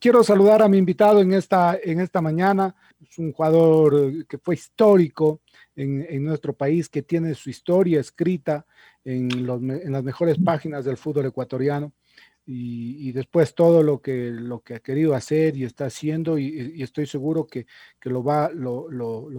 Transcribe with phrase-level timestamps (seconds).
[0.00, 2.74] Quiero saludar a mi invitado en esta, en esta mañana.
[3.00, 5.40] Es un jugador eh, que fue histórico
[5.74, 8.66] en, nuestro país, que tiene su historia escrita
[9.04, 11.92] en, los las mejores páginas del fútbol ecuatoriano.
[12.44, 17.06] Y, después todo lo que, lo que ha querido hacer y está haciendo, y, estoy
[17.06, 17.66] seguro que,
[18.00, 18.88] que lo, va, lo,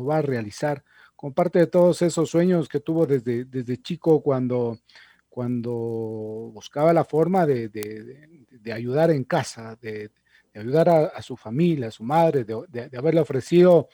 [0.06, 0.84] va a realizar.
[1.16, 4.80] Como parte de todos esos sueños que tuvo desde, desde chico cuando,
[5.30, 5.72] cuando
[6.54, 10.12] buscaba la forma de- de- de ayudar en casa, de,
[10.54, 13.90] de ayudar a, su familia, a su madre, de, haberle ofrecido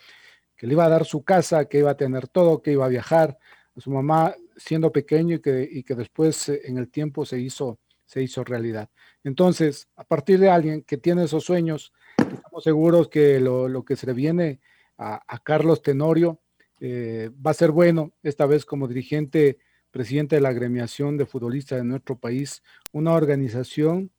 [0.55, 2.89] que le iba a dar su casa, que iba a tener todo, que iba a
[2.89, 3.37] viajar,
[3.75, 7.39] a su mamá siendo pequeño y que, y que después eh, en el tiempo se
[7.39, 8.89] hizo, se hizo realidad.
[9.23, 13.95] Entonces, a partir de alguien que tiene esos sueños, estamos seguros que lo, lo que
[13.95, 14.59] se le viene
[14.97, 16.41] a, a Carlos Tenorio
[16.79, 19.59] eh, va a ser bueno, esta vez como dirigente,
[19.91, 24.11] presidente de la agremiación de futbolistas de nuestro país, una organización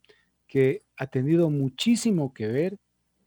[0.51, 2.77] que ha tenido muchísimo que ver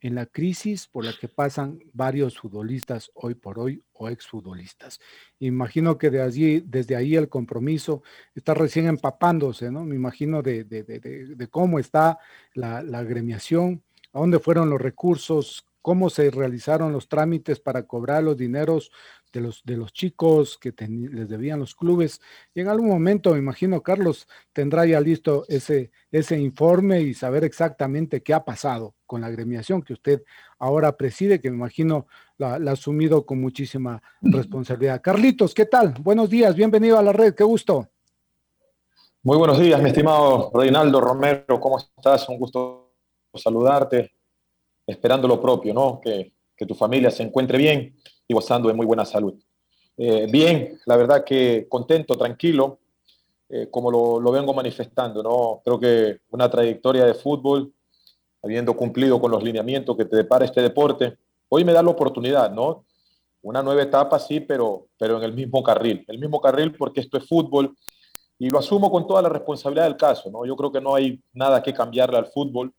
[0.02, 5.00] en la crisis por la que pasan varios futbolistas hoy por hoy o exfutbolistas.
[5.38, 8.02] Imagino que de allí, desde ahí el compromiso
[8.34, 9.86] está recién empapándose, ¿no?
[9.86, 12.18] Me imagino de, cómo está
[12.52, 18.24] la, la agremiación, a dónde fueron los recursos, cómo se realizaron los trámites para cobrar
[18.24, 18.90] los dineros
[19.34, 22.22] de los, de los chicos que les debían los clubes.
[22.54, 27.44] Y en algún momento, me imagino, Carlos tendrá ya listo ese, ese informe y saber
[27.44, 30.22] exactamente qué ha pasado con la agremiación que usted
[30.58, 32.06] ahora preside, que me imagino
[32.38, 35.02] la, la ha asumido con muchísima responsabilidad.
[35.02, 35.92] Carlitos, ¿qué tal?
[36.00, 37.90] Buenos días, bienvenido a la red, qué gusto.
[39.22, 42.26] Muy buenos días, mi estimado Reinaldo Romero, ¿cómo estás?
[42.30, 42.94] Un gusto
[43.34, 44.14] saludarte,
[44.86, 46.00] esperando lo propio, ¿no?
[46.00, 47.94] Que, que tu familia se encuentre bien
[48.26, 49.34] y gozando de muy buena salud.
[49.96, 52.80] Eh, bien, la verdad que contento, tranquilo,
[53.48, 55.60] eh, como lo, lo vengo manifestando, ¿no?
[55.64, 57.72] Creo que una trayectoria de fútbol,
[58.42, 61.16] habiendo cumplido con los lineamientos que te depara este deporte,
[61.48, 62.84] hoy me da la oportunidad, ¿no?
[63.42, 66.04] Una nueva etapa, sí, pero, pero en el mismo carril.
[66.08, 67.76] El mismo carril porque esto es fútbol
[68.38, 70.44] y lo asumo con toda la responsabilidad del caso, ¿no?
[70.44, 72.72] Yo creo que no hay nada que cambiarle al fútbol,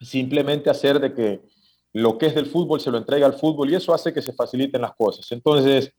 [0.00, 1.40] simplemente hacer de que
[1.92, 4.32] lo que es del fútbol se lo entregue al fútbol y eso hace que se
[4.32, 5.30] faciliten las cosas.
[5.32, 5.92] Entonces,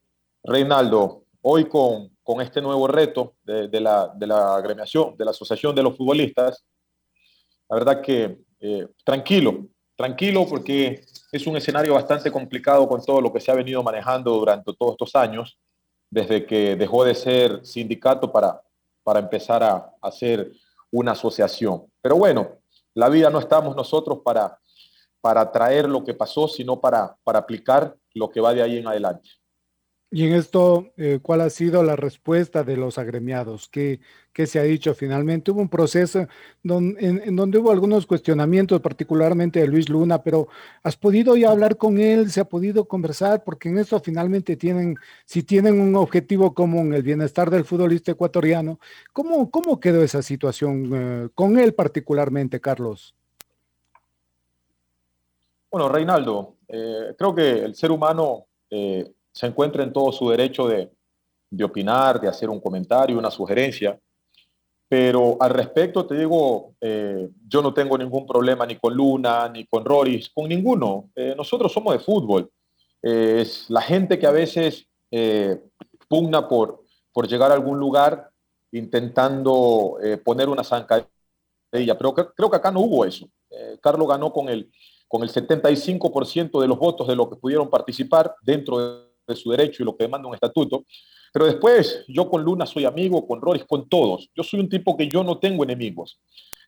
[0.44, 5.76] Reinaldo, hoy con, con este nuevo reto de, la, de la agremiación, de la Asociación
[5.76, 6.66] de los Futbolistas,
[7.70, 13.32] la verdad que eh, tranquilo, tranquilo porque es un escenario bastante complicado con todo lo
[13.32, 15.60] que se ha venido manejando durante todos estos años,
[16.10, 18.62] desde que dejó de ser sindicato para,
[19.04, 20.52] para empezar a, a hacer
[20.90, 21.86] una asociación.
[22.02, 22.61] Pero bueno,
[22.94, 24.60] la vida no estamos nosotros para,
[25.22, 28.88] para traer lo que pasó, sino para, para aplicar lo que va de ahí en
[28.88, 29.30] adelante.
[30.14, 33.70] Y en esto, eh, ¿cuál ha sido la respuesta de los agremiados?
[33.70, 34.02] ¿Qué,
[34.34, 35.52] qué se ha dicho finalmente?
[35.52, 36.28] Hubo un proceso
[36.66, 40.50] en, en donde hubo algunos cuestionamientos, particularmente de Luis Luna, pero
[40.84, 42.30] ¿has podido ya hablar con él?
[42.30, 43.46] ¿Se ha podido conversar?
[43.46, 48.82] Porque en esto finalmente tienen, si tienen un objetivo común, el bienestar del futbolista ecuatoriano,
[49.14, 53.16] ¿cómo, cómo quedó esa situación eh, con él particularmente, Carlos?
[55.72, 60.68] Bueno, Reinaldo, eh, creo que el ser humano eh, se encuentra en todo su derecho
[60.68, 60.92] de,
[61.64, 64.00] opinar, de hacer un comentario, una sugerencia,
[64.88, 69.66] pero al respecto te digo, eh, yo no tengo ningún problema ni con Luna, ni
[69.66, 71.10] con Roris, con ninguno.
[71.16, 72.52] Eh, nosotros somos de fútbol.
[73.02, 74.86] Eh, es la gente que a veces
[76.08, 76.84] pugna por,
[77.14, 78.30] por llegar a algún lugar
[78.72, 81.06] intentando poner una zancadilla,
[81.72, 83.28] pero cre- creo que acá no hubo eso.
[83.82, 84.72] Carlos ganó con el,
[85.10, 89.52] con el 75% de los votos de los que pudieron participar dentro de, de su
[89.52, 90.86] derecho y lo que demanda un estatuto.
[91.34, 94.30] Pero después, yo con Luna soy amigo, con Roris, con todos.
[94.36, 96.20] Yo soy un tipo que yo no tengo enemigos.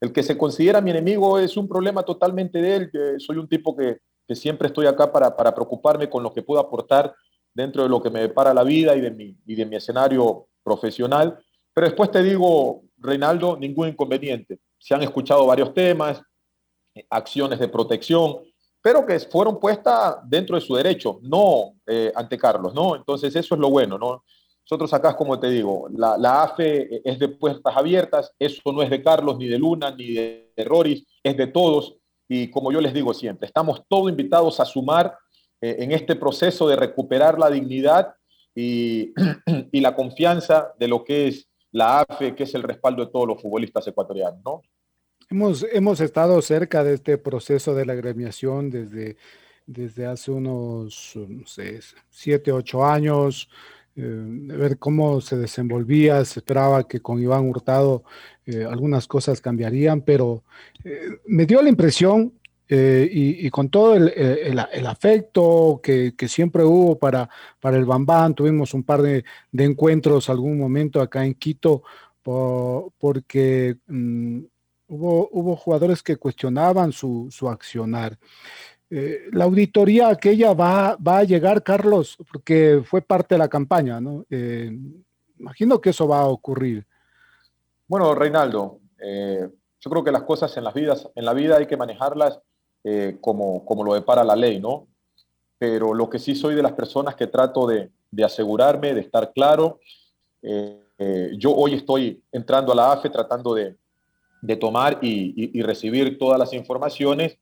[0.01, 2.91] El que se considera mi enemigo es un problema totalmente de él.
[3.19, 6.59] soy un tipo que, que siempre estoy acá para, para preocuparme con lo que puedo
[6.59, 7.13] aportar
[7.53, 10.47] dentro de lo que me depara la vida y de mi, y de mi escenario
[10.63, 11.37] profesional.
[11.73, 14.59] Pero después te digo, Reinaldo, ningún inconveniente.
[14.77, 16.21] Se han escuchado varios temas,
[16.95, 18.39] eh, acciones de protección,
[18.83, 22.97] pero que fueron puestas dentro de su derecho, no eh, ante Carlos, ¿no?
[22.97, 24.25] Entonces eso es lo bueno, ¿no?
[24.65, 28.89] Nosotros acá, como te digo, la, la, AFE es de puertas abiertas, eso no es
[28.89, 31.95] de Carlos, ni de Luna, ni de, Roris, es de todos.
[32.27, 35.17] Y como yo les digo siempre, estamos todos invitados a sumar
[35.61, 38.13] eh, en este proceso de recuperar la dignidad
[38.53, 39.13] y,
[39.71, 43.27] y, la confianza de lo que es la AFE, que es el respaldo de todos
[43.27, 44.61] los futbolistas ecuatorianos, ¿no?
[45.29, 49.17] Hemos, hemos estado cerca de este proceso de la agremiación desde,
[49.65, 51.79] desde hace unos, no sé,
[52.09, 53.49] siete, ocho años,
[53.95, 56.23] eh, ver cómo se desenvolvía.
[56.25, 58.03] Se esperaba que con Iván Hurtado
[58.45, 60.43] eh, algunas cosas cambiarían, pero
[60.83, 62.33] eh, me dio la impresión
[62.75, 67.29] y, con todo el, el, afecto que, que, siempre hubo para,
[67.59, 71.83] para el Bambán, tuvimos un par de, de encuentros algún momento acá en Quito,
[72.23, 74.39] por, porque mm,
[74.93, 78.17] hubo, hubo jugadores que cuestionaban su, su accionar.
[78.89, 83.99] Eh, la auditoría aquella va, va a llegar, Carlos, porque fue parte de la campaña,
[83.99, 84.23] ¿no?
[84.29, 84.71] Eh,
[85.39, 86.85] imagino que eso va a ocurrir.
[87.87, 89.49] Bueno, Reinaldo, eh,
[89.79, 92.39] yo creo que las cosas en, las vidas, en la vida hay que manejarlas
[93.21, 94.87] como, como lo depara la ley, ¿no?
[95.57, 99.31] Pero lo que sí soy de las personas que trato de, de asegurarme, de estar
[99.31, 99.79] claro.
[100.41, 103.77] yo hoy estoy entrando a la AFE tratando de,
[104.43, 107.37] de tomar y, recibir todas las informaciones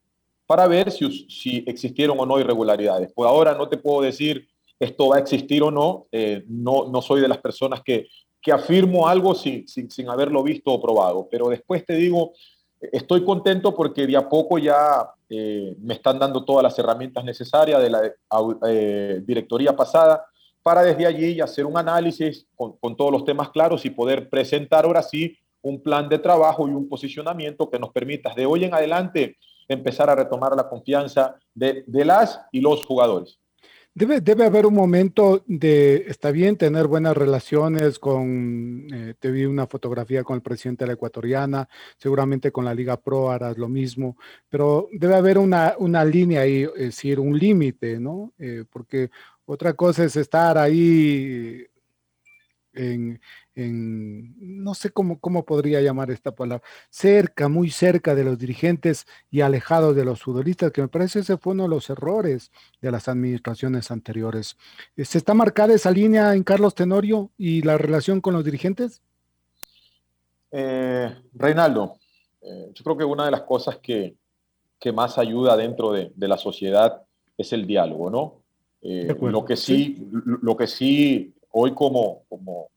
[0.46, 3.12] para ver si, si existieron o no irregularidades.
[3.12, 4.48] Por ahora no te puedo decir
[4.80, 6.08] esto va a existir o no.
[6.12, 8.08] Eh, no, no soy de las personas que,
[8.40, 11.28] que afirmo algo sin, sin, sin, haberlo visto o probado.
[11.30, 12.34] Pero después te digo,
[12.80, 17.82] estoy contento porque de a poco ya eh, me están dando todas las herramientas necesarias
[17.82, 18.14] de la
[18.68, 20.24] eh, directoría pasada
[20.62, 24.86] para desde allí hacer un análisis con, con, todos los temas claros y poder presentar
[24.86, 28.74] ahora sí un plan de trabajo y un posicionamiento que nos permita de hoy en
[28.74, 29.38] adelante
[29.68, 33.40] empezar a retomar la confianza de, las y los jugadores.
[33.94, 39.44] Debe, debe, haber un momento de, está bien tener buenas relaciones con, eh, te vi
[39.44, 41.68] una fotografía con el presidente de la ecuatoriana,
[41.98, 44.16] seguramente con la Liga Pro harás lo mismo,
[44.48, 48.32] pero debe haber una, una línea ahí, es decir, un límite, ¿no?
[48.40, 49.10] Eh, porque
[49.46, 51.68] otra cosa es estar ahí
[52.74, 53.20] en,
[53.56, 59.06] en, no sé cómo, cómo podría llamar esta palabra, cerca, muy cerca de los dirigentes
[59.30, 62.52] y alejado de los futbolistas, que me parece ese fue uno de los errores
[62.82, 64.58] de las administraciones anteriores.
[64.96, 69.02] ¿Se está marcada esa línea en Carlos Tenorio y la relación con los dirigentes?
[70.52, 71.98] Eh, Reinaldo,
[72.42, 74.16] eh, yo creo que una de las cosas que,
[74.80, 77.04] que más ayuda dentro de, de, la sociedad
[77.38, 78.42] es el diálogo, ¿no?
[78.82, 80.10] Eh, lo que sí, sí,
[80.42, 82.70] lo que sí hoy como, como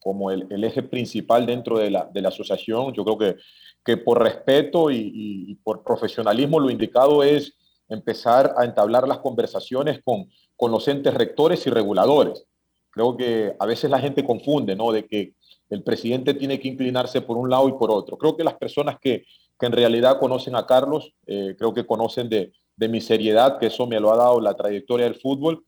[0.00, 2.92] como el, eje principal dentro de la, de la, asociación.
[2.94, 3.36] Yo creo que,
[3.84, 7.54] que por respeto y, y, por profesionalismo lo indicado es
[7.88, 12.46] empezar a entablar las conversaciones con, con los entes rectores y reguladores.
[12.90, 14.90] Creo que a veces la gente confunde, ¿no?
[14.90, 15.34] De que
[15.68, 18.16] el presidente tiene que inclinarse por un lado y por otro.
[18.16, 19.24] Creo que las personas que,
[19.58, 23.66] que en realidad conocen a Carlos, eh, creo que conocen de, de, mi seriedad, que
[23.66, 25.64] eso me lo ha dado la trayectoria del fútbol.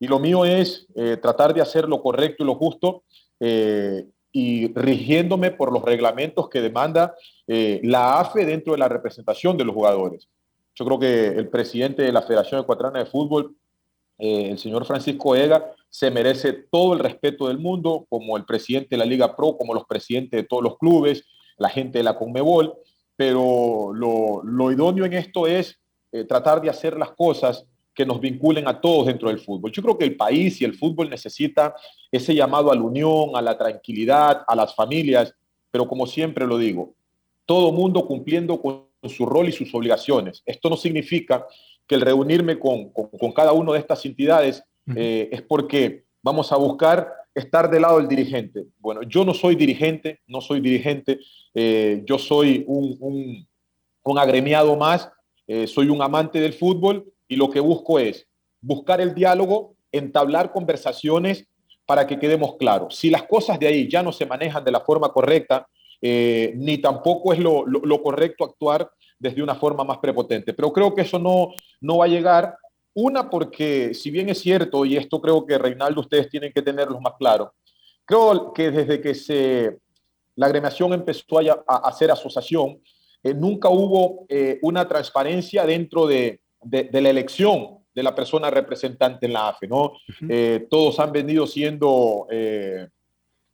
[0.00, 3.04] Y lo mío es eh, tratar de hacer lo correcto y lo justo
[3.40, 7.14] eh, y rigiéndome por los reglamentos que demanda
[7.46, 10.28] eh, la AFE dentro de la representación de los jugadores.
[10.74, 13.54] Yo creo que el presidente de la Federación Ecuatoriana de Fútbol,
[14.18, 18.88] eh, el señor Francisco Ega, se merece todo el respeto del mundo, como el presidente
[18.90, 21.24] de la Liga Pro, como los presidentes de todos los clubes,
[21.56, 22.74] la gente de la Conmebol,
[23.14, 25.78] pero lo, idóneo en esto es
[26.28, 27.64] tratar de hacer las cosas
[27.94, 29.70] que nos vinculen a todos dentro del fútbol.
[29.70, 31.74] Yo creo que el país y el fútbol necesita
[32.10, 35.34] ese llamado a la unión, a la tranquilidad, a las familias,
[35.70, 36.94] pero como siempre lo digo,
[37.46, 40.42] todo mundo cumpliendo con su rol y sus obligaciones.
[40.46, 41.46] Esto no significa
[41.86, 44.64] que el reunirme con, con, con cada una de estas entidades
[44.96, 48.66] eh, es porque vamos a buscar estar del lado del dirigente.
[48.78, 51.18] Bueno, yo no soy dirigente, no soy dirigente,
[51.52, 53.48] eh, yo soy un, un,
[54.04, 55.10] un agremiado más,
[55.46, 58.26] eh, soy un amante del fútbol y lo que busco es
[58.60, 61.46] buscar el diálogo, entablar conversaciones
[61.86, 62.96] para que quedemos claros.
[62.96, 65.66] Si las cosas de ahí ya no se manejan de la forma correcta,
[66.00, 70.52] eh, ni tampoco es lo, lo, correcto actuar desde una forma más prepotente.
[70.52, 72.56] Pero creo que eso no, no va a llegar.
[72.94, 77.00] Una, porque si bien es cierto, y esto creo que Reinaldo ustedes tienen que tenerlo
[77.00, 77.54] más claro,
[78.04, 79.78] creo que desde que se,
[80.36, 82.80] la agremiación empezó a, a hacer asociación,
[83.22, 88.50] eh, nunca hubo eh, una transparencia dentro de, de, de, la elección de la persona
[88.50, 89.82] representante en la AFE, ¿no?
[89.84, 90.28] Uh -huh.
[90.28, 92.88] eh, todos han venido siendo eh,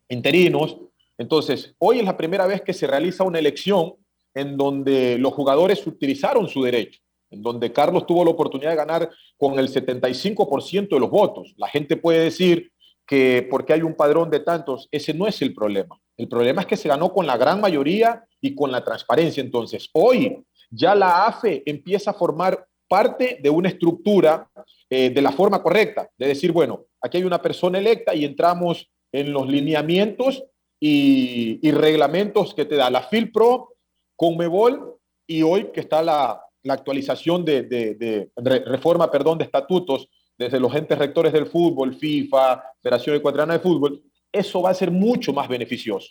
[0.09, 0.79] interinos.
[1.19, 3.95] Entonces, hoy es la primera vez que se realiza una elección
[4.35, 7.01] en donde los jugadores utilizaron su derecho,
[7.31, 11.55] en donde Carlos tuvo la oportunidad de ganar con el 75% de los votos.
[11.57, 12.73] La gente puede decir
[13.07, 16.01] que porque hay un padrón de tantos, ese no es el problema.
[16.17, 19.43] El problema es que se ganó con la gran mayoría y con la transparencia.
[19.43, 24.51] Entonces, hoy ya la AFE empieza a formar parte de una estructura
[24.91, 28.91] eh, de la forma correcta, de decir, bueno, aquí hay una persona electa y entramos
[29.13, 30.43] en los lineamientos
[30.81, 33.77] y, reglamentos que te da la FILPRO,
[34.17, 38.31] Conmebol y hoy que está la, actualización de, de,
[38.67, 44.03] reforma, perdón, de estatutos desde los entes rectores del fútbol, FIFA, Federación Ecuatoriana de Fútbol,
[44.33, 46.11] eso va a ser mucho más beneficioso.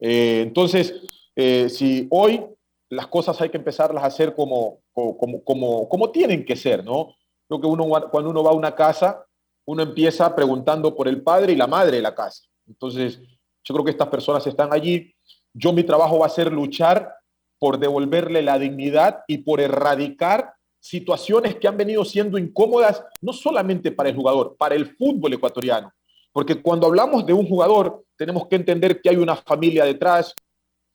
[0.00, 0.94] Eh, entonces,
[1.36, 2.40] eh, si hoy
[2.94, 7.14] las cosas hay que empezarlas a hacer como, como, como, como tienen que ser, ¿no?
[7.48, 9.26] Creo que uno, cuando uno va a una casa,
[9.66, 12.44] uno empieza preguntando por el padre y la madre de la casa.
[12.66, 13.20] Entonces,
[13.62, 15.14] yo creo que estas personas están allí.
[15.52, 17.14] Yo mi trabajo va a ser luchar
[17.58, 23.90] por devolverle la dignidad y por erradicar situaciones que han venido siendo incómodas, no solamente
[23.90, 25.90] para el jugador, para el fútbol ecuatoriano.
[26.30, 30.34] Porque cuando hablamos de un jugador, tenemos que entender que hay una familia detrás,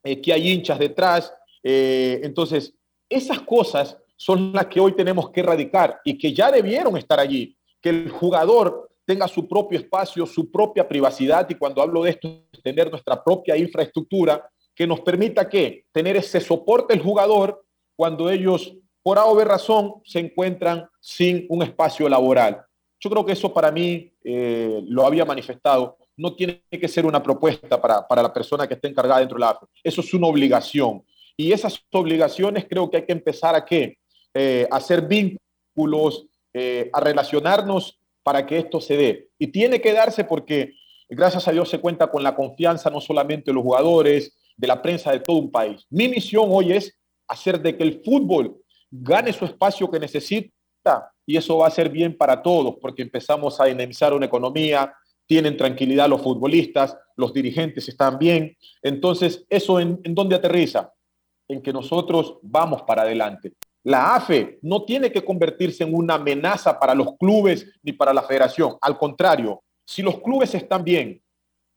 [0.03, 1.33] eh, que hay hinchas detrás.
[1.71, 2.73] Eh, entonces,
[3.07, 7.55] esas cosas son las que hoy tenemos que erradicar y que ya debieron estar allí.
[7.79, 12.41] Que el jugador tenga su propio espacio, su propia privacidad y cuando hablo de esto,
[12.63, 17.63] tener nuestra propia infraestructura que nos permita que tener ese soporte el jugador
[17.95, 22.65] cuando ellos por A o B razón se encuentran sin un espacio laboral.
[22.99, 25.97] Yo creo que eso para mí eh, lo había manifestado.
[26.17, 29.41] No tiene que ser una propuesta para, para la persona que esté encargada dentro de
[29.41, 29.67] la AFE.
[29.83, 31.03] Eso es una obligación.
[31.39, 33.97] Y esas obligaciones creo que hay que empezar a qué?
[34.33, 39.29] Eh, a hacer vínculos, eh, a relacionarnos para que esto se dé.
[39.39, 40.73] Y tiene que darse porque,
[41.07, 44.81] gracias a Dios, se cuenta con la confianza no solamente de los jugadores, de la
[44.81, 45.85] prensa de todo un país.
[45.89, 48.57] Mi misión hoy es hacer de que el fútbol
[48.91, 50.51] gane su espacio que necesita
[51.25, 54.93] y eso va a ser bien para todos porque empezamos a dinamizar una economía,
[55.25, 58.57] tienen tranquilidad los futbolistas, los dirigentes están bien.
[58.81, 60.91] Entonces, ¿eso en dónde aterriza?
[61.49, 63.53] En que nosotros vamos para adelante.
[63.83, 68.23] La AFE no tiene que convertirse en una amenaza para los clubes ni para la
[68.23, 68.77] federación.
[68.79, 71.21] Al contrario, si los clubes están bien,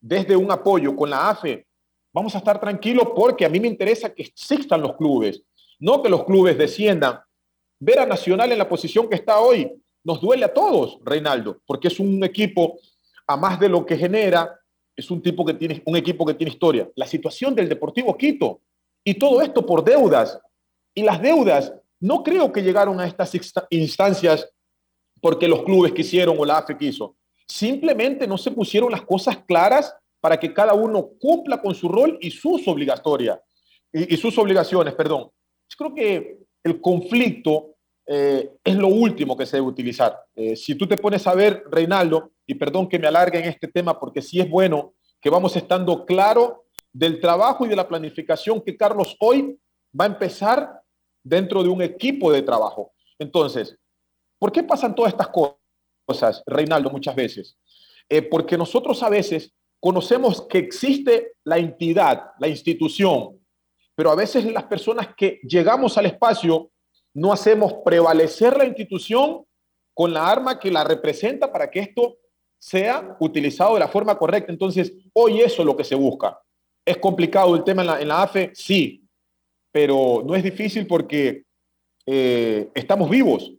[0.01, 1.67] desde un apoyo con la AFE,
[2.13, 5.43] vamos a estar tranquilos porque a mí me interesa que existan los clubes,
[5.79, 7.21] no que los clubes desciendan.
[7.81, 9.73] Ver a Nacional en la posición que está hoy
[10.05, 12.79] nos duele a todos, Reinaldo, porque es un equipo,
[13.27, 14.59] a más de lo que genera,
[14.97, 16.89] es un, tipo que tiene, un equipo que tiene historia.
[16.97, 18.61] La situación del Deportivo Quito
[19.05, 20.39] y todo esto por deudas.
[20.95, 23.33] Y las deudas no creo que llegaron a estas
[23.71, 24.49] instancias
[25.21, 27.17] porque los clubes quisieron o la AFE quiso.
[27.47, 32.19] Simplemente no se pusieron las cosas claras para que cada uno cumpla con su rol
[32.21, 33.39] y sus obligatorias
[33.93, 35.31] y sus obligaciones, perdón.
[35.69, 40.19] Yo creo que el conflicto eh, es lo último que se debe utilizar.
[40.35, 43.69] Eh, si tú te pones a ver, Reinaldo, y perdón que me alargue en este
[43.69, 46.62] tema porque sí es bueno que vamos estando claro
[46.93, 49.59] del trabajo y de la planificación que Carlos hoy
[49.99, 50.83] va a empezar
[51.23, 52.93] dentro de un equipo de trabajo.
[53.19, 53.77] Entonces,
[54.39, 57.57] ¿por qué pasan todas estas cosas, Reinaldo, muchas veces?
[58.09, 63.41] Eh, porque nosotros a veces conocemos que existe la entidad, la institución,
[63.95, 66.71] pero a veces las personas que llegamos al espacio
[67.15, 69.45] no hacemos prevalecer la institución
[69.95, 72.17] con la arma que la representa para que esto
[72.59, 74.53] sea utilizado de la forma correcta.
[74.53, 76.41] Entonces, hoy eso es lo que se busca.
[76.85, 78.51] ¿Es complicado el tema en la, AFE?
[78.55, 79.05] Sí,
[79.71, 81.45] pero no es difícil porque
[82.07, 83.53] eh, estamos vivos.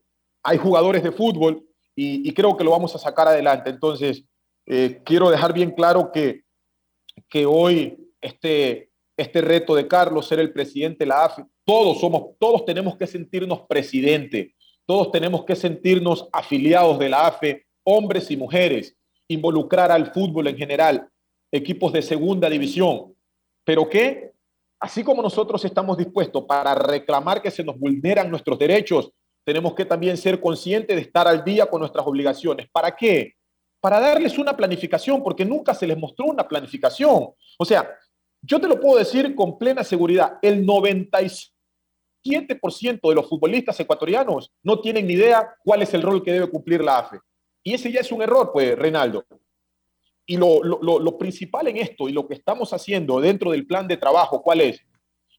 [0.44, 1.66] Hay jugadores de fútbol
[1.96, 3.70] y, creo que lo vamos a sacar adelante.
[3.70, 4.24] Entonces,
[4.66, 6.44] eh, quiero dejar bien claro que,
[7.30, 11.44] que hoy este, este reto de Carlos, ser el presidente de la AFI.
[11.66, 17.66] Todos somos, todos tenemos que sentirnos presidente, todos tenemos que sentirnos afiliados de la AFE,
[17.84, 18.96] hombres y mujeres,
[19.28, 21.08] involucrar al fútbol en general,
[21.52, 23.13] equipos de segunda división.
[23.64, 24.32] Pero que,
[24.80, 29.12] así como nosotros estamos dispuestos para reclamar que se nos vulneran nuestros derechos,
[29.46, 32.70] tenemos que también ser conscientes de estar al día con nuestras obligaciones.
[32.72, 33.34] ¿Para qué?
[33.82, 37.30] Para darles una planificación, porque nunca se les mostró una planificación.
[37.58, 37.90] O sea,
[38.42, 41.50] yo te lo puedo decir con plena seguridad, el 97%
[43.10, 46.84] de los futbolistas ecuatorianos no tienen ni idea cuál es el rol que debe cumplir
[46.84, 47.20] la AFE.
[47.64, 49.26] Y ese ya es un error, pues, Reinaldo.
[50.26, 53.98] Y lo, lo, principal en esto y lo que estamos haciendo dentro del plan de
[53.98, 54.82] trabajo, ¿cuál es?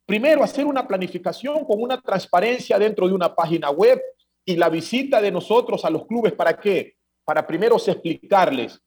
[0.04, 4.00] Primero, hacer una planificación con una transparencia dentro de una página web
[4.44, 6.34] y la visita de nosotros a los clubes.
[6.34, 6.96] ¿Para qué?
[7.24, 8.78] Para primero explicarles,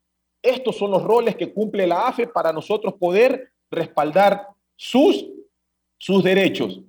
[0.41, 5.25] estos son los roles que cumple la AFE para nosotros poder respaldar sus,
[5.97, 6.81] sus derechos.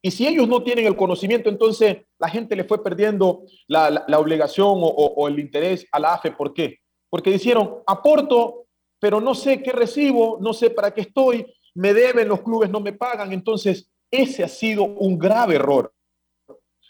[0.00, 4.74] Y si ellos no tienen el conocimiento, entonces la gente le fue perdiendo la, obligación
[4.76, 6.30] o, el interés a la AFE.
[6.30, 6.80] ¿Por qué?
[7.14, 8.66] Porque dijeron, aporto,
[8.98, 12.80] pero no sé qué recibo, no sé para qué estoy, me deben, los clubes no
[12.80, 13.32] me pagan.
[13.32, 15.92] Entonces, ese ha sido un grave error.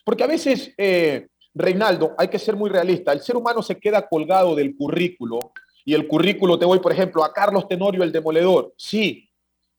[0.02, 4.08] Porque a veces, eh, Reinaldo, hay que ser muy realista, el ser humano se queda
[4.08, 5.52] colgado del currículo
[5.84, 8.72] y el currículo, te voy, por ejemplo, a Carlos Tenorio, el demoledor.
[8.78, 9.28] Sí,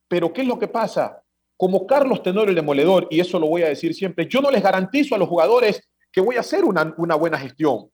[0.06, 1.24] pero ¿qué es lo que pasa?
[1.56, 4.62] Como Carlos Tenorio, el demoledor, y eso lo voy a decir siempre, yo no les
[4.62, 7.90] garantizo a los jugadores que voy a hacer una buena gestión,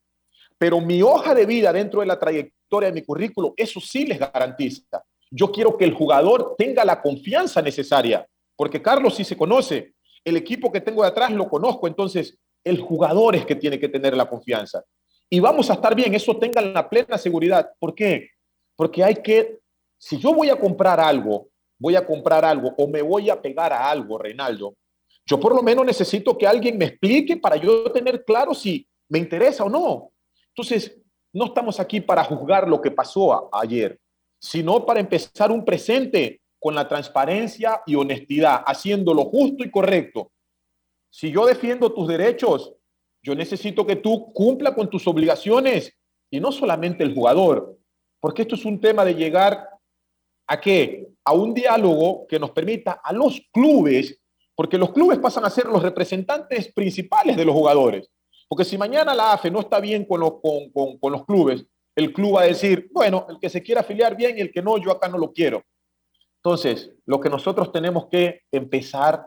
[0.62, 4.16] pero mi hoja de vida dentro de la trayectoria de mi currículo, eso sí les
[4.16, 5.02] garantiza.
[5.28, 10.36] Yo quiero que el jugador tenga la confianza necesaria, porque Carlos sí se conoce, el
[10.36, 14.16] equipo que tengo de atrás lo conozco, entonces el jugador es que tiene que tener
[14.16, 14.84] la confianza.
[15.28, 17.72] Y vamos a estar bien, eso tenga la plena seguridad.
[17.80, 18.28] ¿Por qué?
[18.76, 19.58] Porque hay que,
[19.98, 23.72] si yo voy a comprar algo, voy a comprar algo o me voy a pegar
[23.72, 24.76] a algo, Reinaldo,
[25.26, 29.18] yo por lo menos necesito que alguien me explique para yo tener claro si me
[29.18, 30.12] interesa o no.
[30.54, 30.98] Entonces,
[31.32, 33.98] no estamos aquí para juzgar lo que pasó ayer
[34.42, 40.32] sino para empezar un presente con la transparencia y honestidad, haciendo lo justo y correcto.
[41.10, 42.74] Si yo defiendo tus derechos,
[43.22, 45.96] yo necesito que tú cumpla con tus obligaciones
[46.28, 47.78] y no solamente el jugador,
[48.20, 49.68] porque esto es un tema de llegar
[50.48, 51.06] a qué?
[51.24, 54.20] A un diálogo que nos permita a los clubes,
[54.56, 58.10] porque los clubes pasan a ser los representantes principales de los jugadores.
[58.52, 61.64] Porque si mañana la AFE no está bien con los, con, con los clubes,
[61.96, 64.60] el club va a decir, bueno, el que se quiera afiliar bien y el que
[64.60, 65.64] no, yo acá no lo quiero.
[66.36, 69.26] Entonces, lo que nosotros tenemos que empezar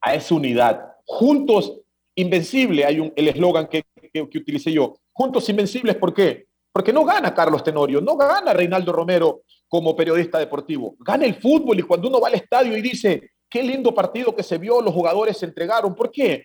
[0.00, 0.92] a esa unidad.
[1.06, 1.82] Juntos,
[2.16, 4.96] invencible, hay un, el eslogan que, que, utilicé yo.
[5.12, 6.48] Juntos, invencibles, ¿por qué?
[6.72, 10.96] Porque no gana Carlos Tenorio, no gana Reinaldo Romero como periodista deportivo.
[10.98, 14.42] Gana el fútbol y cuando uno va al estadio y dice, qué lindo partido que
[14.42, 15.94] se vio, los jugadores se entregaron.
[15.94, 16.44] ¿Por qué?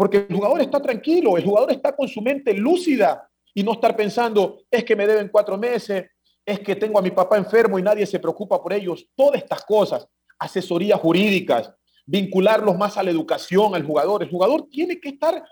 [0.00, 3.94] Porque el jugador está tranquilo, el jugador está con su mente lúcida, y no estar
[3.94, 6.06] pensando, es que me deben cuatro meses,
[6.42, 9.06] es que tengo a mi papá enfermo y nadie se preocupa por ellos.
[9.14, 11.70] Todas estas cosas, asesorías jurídicas,
[12.06, 14.22] vincularlos más a la educación, al jugador.
[14.22, 15.44] El jugador tiene que estar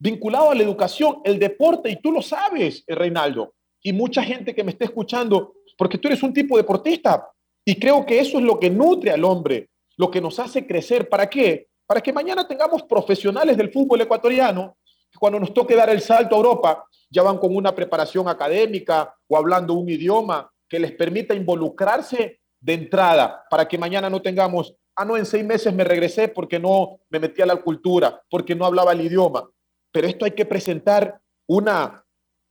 [0.00, 4.52] vinculado a la educación, el deporte, y tú lo sabes, eh, Reinaldo, y mucha gente
[4.52, 7.28] que me está escuchando, porque tú eres un tipo deportista,
[7.64, 11.08] y creo que eso es lo que nutre al hombre, lo que nos hace crecer.
[11.08, 11.68] ¿Para qué?
[11.92, 14.78] Para que mañana tengamos profesionales del fútbol ecuatoriano,
[15.10, 19.14] que cuando nos toque dar el salto a Europa, ya van con una preparación académica
[19.28, 24.74] o hablando un idioma que les permita involucrarse de entrada para que mañana no tengamos,
[24.96, 28.54] ah, no, en seis meses me regresé porque no me metí a la cultura, porque
[28.54, 29.46] no hablaba el idioma.
[29.90, 32.02] Pero esto hay que presentar una,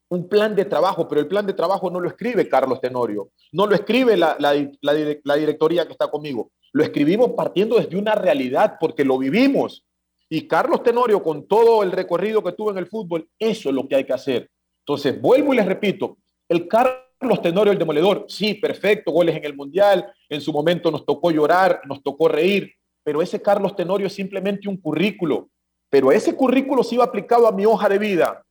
[0.08, 3.66] un plan de trabajo, pero el plan de trabajo no lo escribe Carlos Tenorio, no
[3.66, 8.76] lo escribe la, la, la directoría que está conmigo, lo escribimos partiendo desde una realidad
[8.80, 9.84] porque lo vivimos.
[10.28, 13.86] Y Carlos Tenorio, con todo el recorrido que tuvo en el fútbol, eso es lo
[13.86, 14.50] que hay que hacer.
[14.80, 16.16] Entonces, vuelvo y les repito,
[16.48, 21.04] el Carlos Tenorio, el demoledor, sí, perfecto, goles en el Mundial, en su momento nos
[21.04, 22.72] tocó llorar, nos tocó reír,
[23.04, 25.50] pero ese Carlos Tenorio es simplemente un currículo,
[25.90, 28.42] pero ese currículo se iba aplicado a mi hoja de vida,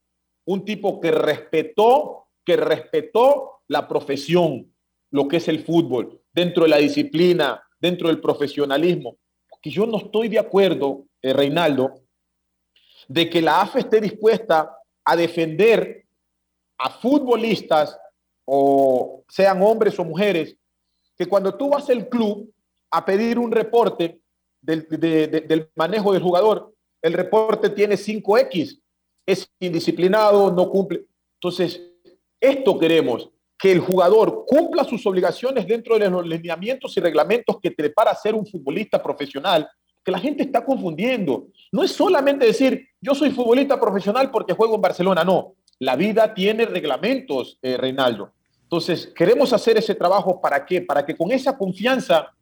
[0.45, 4.71] un tipo que respetó, que respetó la profesión,
[5.09, 9.17] lo que es el fútbol, dentro de la disciplina, dentro del profesionalismo,
[9.61, 11.95] que yo no estoy de acuerdo eh, Reinaldo,
[13.07, 16.05] de que la AFE esté dispuesta a defender
[16.77, 17.97] a futbolistas,
[18.45, 20.55] o sean hombres o mujeres,
[21.17, 22.51] que cuando tú vas al club
[22.89, 24.19] a pedir un reporte
[24.59, 28.81] del, del manejo del jugador, el reporte tiene 5X,
[29.25, 31.05] es indisciplinado, no cumple.
[31.35, 31.81] Entonces,
[32.39, 33.29] esto queremos,
[33.61, 38.15] que el jugador cumpla sus obligaciones dentro de los lineamientos y reglamentos que te prepara
[38.15, 39.69] ser un futbolista profesional
[40.03, 41.45] que la gente está confundiendo.
[41.71, 45.53] No es solamente decir, yo soy futbolista profesional porque juego en Barcelona, no.
[45.77, 48.31] La vida tiene reglamentos, eh, Reinaldo.
[48.63, 50.81] Entonces, queremos hacer ese trabajo para qué?
[50.81, 52.33] Para que con esa confianza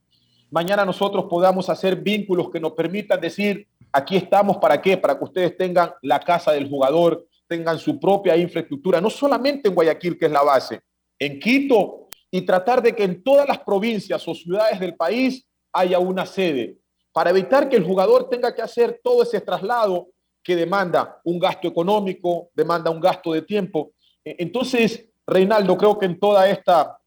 [0.49, 4.95] mañana nosotros podamos hacer vínculos que nos permitan decir, aquí estamos para qué?
[4.95, 9.75] Para que ustedes tengan la casa del jugador, tengan su propia infraestructura, no solamente en
[9.75, 10.81] Guayaquil, que es la base,
[11.19, 15.99] en Quito, y tratar de que en todas las provincias o ciudades del país haya
[15.99, 16.77] una sede
[17.11, 20.09] para evitar que el jugador tenga que hacer todo ese traslado
[20.43, 23.91] que demanda un gasto económico, demanda un gasto de tiempo.
[24.23, 26.97] E, entonces, Reinaldo, creo que en toda esta,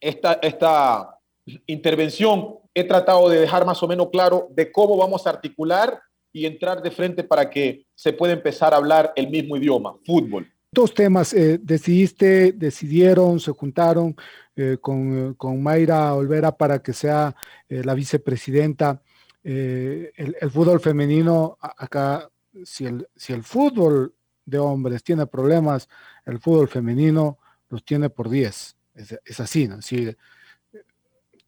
[0.00, 1.18] esta, esta
[1.66, 6.00] intervención he tratado de dejar más o menos claro de cómo vamos a articular
[6.32, 10.51] y entrar de frente para que se pueda empezar a hablar el mismo idioma, fútbol.
[10.74, 14.16] Dos temas, eh, decidiste, decidieron, se juntaron
[14.56, 17.36] eh, con, con, Mayra Olvera para que sea
[17.68, 19.02] eh, la vicepresidenta
[19.44, 22.30] eh, el, fútbol femenino, acá,
[22.64, 25.88] si el, si el fútbol de hombres tiene problemas,
[26.24, 28.76] el fútbol femenino los tiene por 10.
[28.94, 29.78] Es, así, ¿no?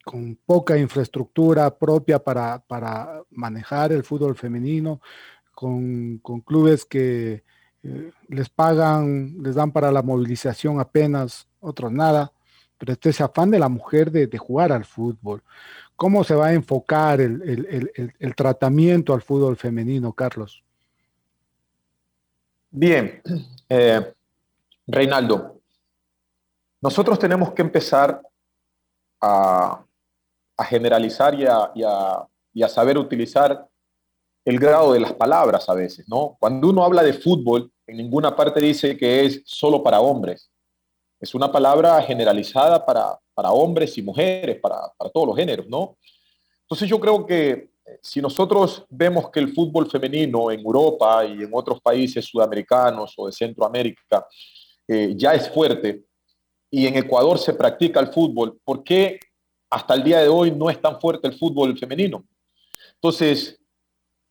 [0.03, 5.01] con poca infraestructura propia para, para manejar el fútbol femenino,
[5.51, 7.43] con, clubes que
[7.85, 12.31] eh, les pagan, les dan para la movilización apenas, otros nada,
[12.79, 15.43] pero este ese afán de la mujer de, jugar al fútbol.
[15.95, 20.63] ¿Cómo se va a enfocar el, tratamiento al fútbol femenino, Carlos?
[22.71, 23.21] Bien,
[23.69, 24.13] eh,
[24.87, 25.61] Reinaldo,
[26.81, 28.21] nosotros tenemos que empezar
[29.21, 29.85] a,
[30.67, 31.45] generalizar y
[32.63, 33.67] a, saber utilizar
[34.43, 36.35] el grado de las palabras a veces, ¿no?
[36.39, 40.49] Cuando uno habla de fútbol, en ninguna parte dice que es solo para hombres.
[41.19, 43.19] Es una palabra generalizada para,
[43.51, 45.97] hombres y mujeres, para, para, todos los géneros, ¿no?
[46.61, 51.43] Entonces yo creo que eh, si nosotros vemos que el fútbol femenino en Europa y
[51.43, 54.27] en otros países sudamericanos o de Centroamérica
[54.87, 56.03] eh, ya es fuerte
[56.69, 59.19] y en Ecuador se practica el fútbol, ¿por qué
[59.69, 62.25] hasta el día de hoy no es tan fuerte el fútbol femenino?
[62.95, 63.59] Entonces,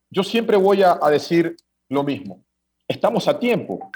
[0.09, 1.55] yo siempre voy a, decir
[1.89, 2.44] lo mismo.
[2.87, 3.91] Estamos a tiempo,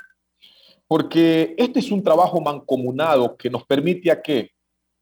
[0.88, 4.52] porque este es un trabajo mancomunado que nos permite a que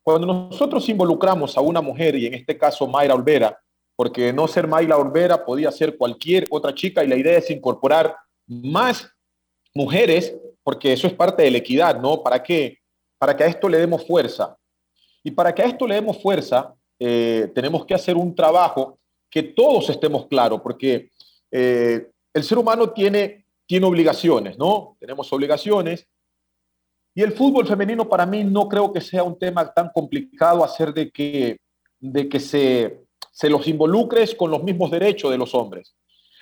[0.04, 3.60] cuando nosotros involucramos a una mujer, y en este caso Mayra Olvera,
[3.95, 8.15] porque no ser Mayra Olvera podía ser cualquier otra chica y la idea es incorporar
[8.45, 9.12] más
[9.73, 12.21] mujeres, porque eso es parte de la equidad, ¿no?
[12.21, 12.80] ¿Para qué?
[13.17, 14.58] Para que a esto le demos fuerza.
[15.23, 19.43] Y para que a esto le demos fuerza, eh, tenemos que hacer un trabajo que
[19.43, 21.10] todos estemos claros, porque
[21.52, 24.98] eh, el ser humano tiene, tiene obligaciones, ¿no?
[25.00, 26.08] Tenemos obligaciones.
[27.14, 30.94] Y el fútbol femenino para mí no creo que sea un tema tan complicado hacer
[30.94, 31.58] de que,
[32.00, 33.02] de que se,
[33.32, 35.96] se los involucres con los mismos derechos de los hombres.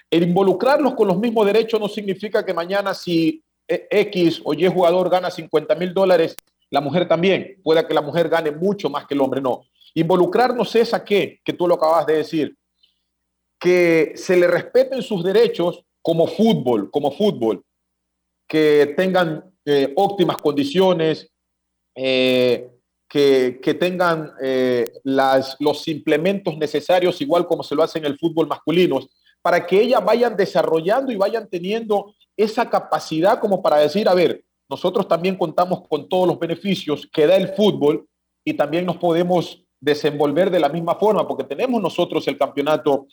[0.10, 5.10] El involucrarlos con los mismos derechos no significa que mañana si X o Y jugador
[5.10, 6.36] gana 50 mil dólares,
[6.70, 7.60] la mujer también.
[7.64, 9.64] Pueda que la mujer gane mucho más que el hombre, no.
[9.94, 12.56] Involucrarnos es a qué, que tú lo acabas de decir,
[13.60, 17.64] que se le respeten sus derechos como fútbol, como fútbol,
[18.48, 21.28] que tengan eh, óptimas condiciones,
[21.96, 22.70] eh,
[23.10, 28.20] que, que, tengan eh, las, los implementos necesarios, igual como se lo hace en el
[28.20, 29.00] fútbol masculino,
[29.42, 34.46] para que ellas vayan desarrollando y vayan teniendo esa capacidad como para decir, a ver,
[34.70, 38.08] nosotros también contamos con todos los beneficios que da el fútbol
[38.44, 43.08] y también nos podemos desenvolver de la misma forma, porque tenemos nosotros el campeonato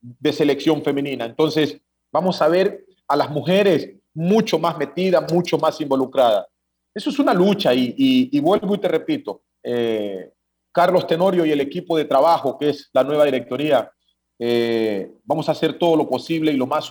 [0.00, 1.24] de selección femenina.
[1.24, 1.80] Entonces,
[2.12, 6.46] vamos a ver a las mujeres mucho más metidas, mucho más involucradas.
[6.94, 10.30] Eso es una lucha y, vuelvo y te repito, eh,
[10.72, 13.90] Carlos Tenorio y el equipo de trabajo, que es la nueva directoría,
[14.38, 16.88] eh, vamos a hacer todo lo posible y lo más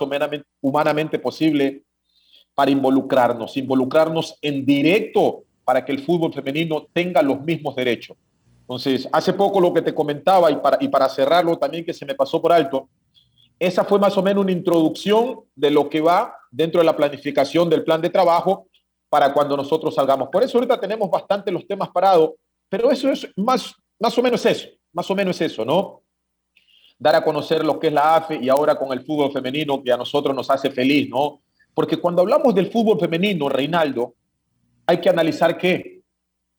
[0.60, 1.82] humanamente posible
[2.54, 8.16] para involucrarnos, involucrarnos en directo para que el fútbol femenino tenga los mismos derechos.
[8.60, 12.06] Entonces, hace poco lo que te comentaba y para, y para cerrarlo también que se
[12.06, 12.88] me pasó por alto,
[13.58, 17.68] esa fue más o menos una introducción de lo que va dentro de la planificación
[17.70, 18.68] del plan de trabajo
[19.08, 20.28] para cuando nosotros salgamos.
[20.28, 22.32] Por eso ahorita tenemos bastante los temas parados,
[22.68, 26.02] pero eso es más, más o menos eso, más o menos eso, ¿no?
[26.98, 29.92] dar a conocer lo que es la AFE y ahora con el fútbol femenino que
[29.92, 31.42] a nosotros nos hace feliz, ¿no?
[31.74, 34.14] Porque cuando hablamos del fútbol femenino, Reinaldo,
[34.86, 36.00] hay que analizar qué,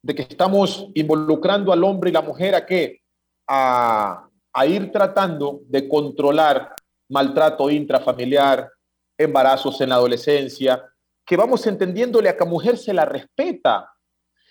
[0.01, 3.01] de que estamos involucrando al hombre y la mujer a qué,
[3.47, 6.75] a, a ir tratando de controlar
[7.09, 8.69] maltrato intrafamiliar,
[9.17, 10.83] embarazos en la adolescencia,
[11.25, 13.91] que vamos entendiéndole a que a mujer se la respeta.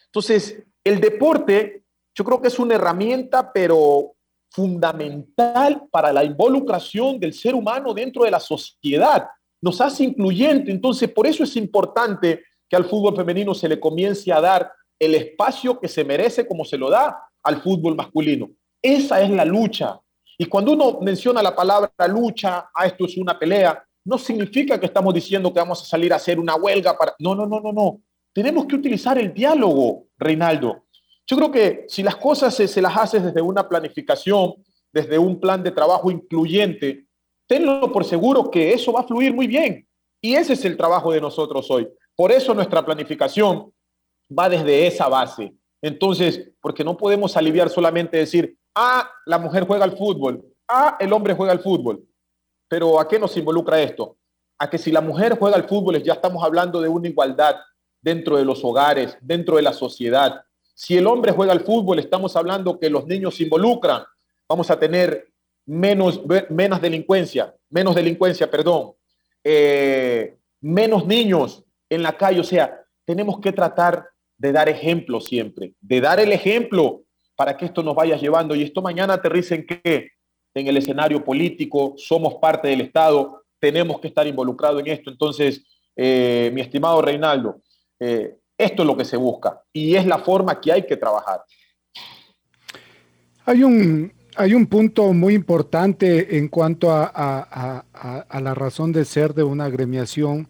[0.06, 4.16] Entonces, el deporte, yo creo que es una herramienta, pero
[4.50, 9.28] fundamental para la involucración del ser humano dentro de la sociedad.
[9.60, 10.70] Nos hace incluyente.
[10.70, 15.14] Entonces, por eso es importante que al fútbol femenino se le comience a dar el
[15.14, 18.50] espacio que se merece como se lo da al fútbol masculino.
[18.82, 20.00] Esa es la lucha.
[20.38, 24.79] Y cuando uno menciona la palabra lucha, a ah, esto es una pelea, no significa
[24.79, 27.14] que estamos diciendo que vamos a salir a hacer una huelga para...
[27.18, 28.01] No, no, no, no, no.
[28.33, 30.85] Tenemos que utilizar el diálogo, Reinaldo.
[31.27, 34.55] Yo creo que si las cosas se, las haces desde una planificación,
[34.92, 37.07] desde un plan de trabajo incluyente,
[37.49, 39.88] tenlo por seguro que eso va a fluir muy bien.
[40.20, 41.88] Y ese es el trabajo de nosotros hoy.
[42.14, 43.72] Por eso nuestra planificación
[44.31, 45.53] va desde esa base.
[45.83, 51.12] Entonces, porque no podemos aliviar solamente decir, ah, la mujer juega al fútbol, ah, el
[51.12, 52.06] hombre juega al fútbol.
[52.68, 54.16] Pero ¿a qué nos involucra esto?
[54.58, 57.56] A que si la mujer juega al fútbol, ya estamos hablando de una igualdad
[58.00, 60.42] dentro de los hogares, dentro de la sociedad,
[60.74, 64.04] si el hombre juega al fútbol, estamos hablando que los niños se involucran,
[64.46, 65.32] vamos a tener
[65.64, 68.92] menos, menos delincuencia, menos delincuencia, perdón,
[69.42, 72.40] eh, menos niños en la calle.
[72.40, 77.05] O sea, tenemos que tratar de dar ejemplo siempre, de dar el ejemplo
[77.37, 80.11] para que esto nos vaya llevando y esto mañana aterrice en que
[80.55, 85.11] en el escenario político somos parte del Estado, tenemos que estar involucrados en esto.
[85.11, 85.62] Entonces,
[85.94, 87.61] eh, mi estimado Reinaldo,
[88.01, 91.42] eh, esto es lo que se busca y es la forma que hay que trabajar.
[93.44, 99.35] Hay un, hay un punto muy importante en cuanto a, a, la razón de ser
[99.35, 100.49] de una agremiación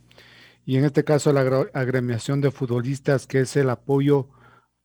[0.65, 1.41] y en este caso la
[1.75, 4.29] agremiación de futbolistas, que es el apoyo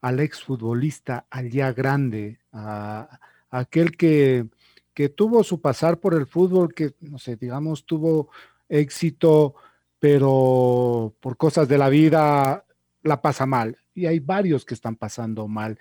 [0.02, 3.20] al exfutbolista, al ya grande, a,
[3.52, 4.48] aquel que,
[4.94, 8.30] que tuvo su pasar por el fútbol, que, no sé, digamos, tuvo
[8.68, 9.56] éxito,
[10.00, 12.66] pero por cosas de la vida
[13.04, 13.78] la pasa mal.
[13.94, 15.78] Y hay varios que están pasando mal.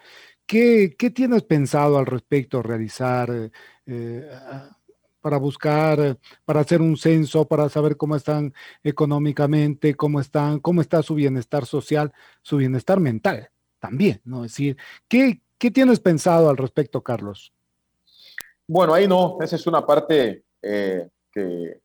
[0.47, 3.31] ¿Qué, qué tienes pensado al respecto realizar
[3.87, 4.31] eh,
[5.21, 8.53] para buscar, para hacer un censo, para saber cómo están
[8.83, 14.45] económicamente, cómo están, cómo está su bienestar social, su bienestar mental también, ¿no?
[14.45, 14.77] Es decir,
[15.09, 17.53] ¿qué, qué tienes pensado al respecto, Carlos?
[18.69, 21.81] Bueno, ahí no, esa es una parte eh, que,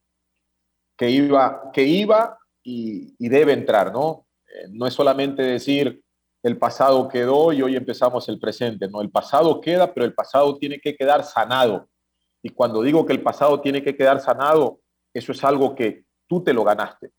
[0.95, 4.25] que, iba, que iba y, y debe entrar, ¿no?
[4.69, 6.01] no es solamente decir
[6.45, 8.88] el pasado quedó y hoy empezamos el presente.
[8.88, 11.89] No, el pasado queda, pero el pasado tiene que quedar sanado.
[12.43, 14.79] Y cuando digo que el pasado tiene que quedar sanado,
[15.12, 17.10] eso es algo que tú te lo ganaste.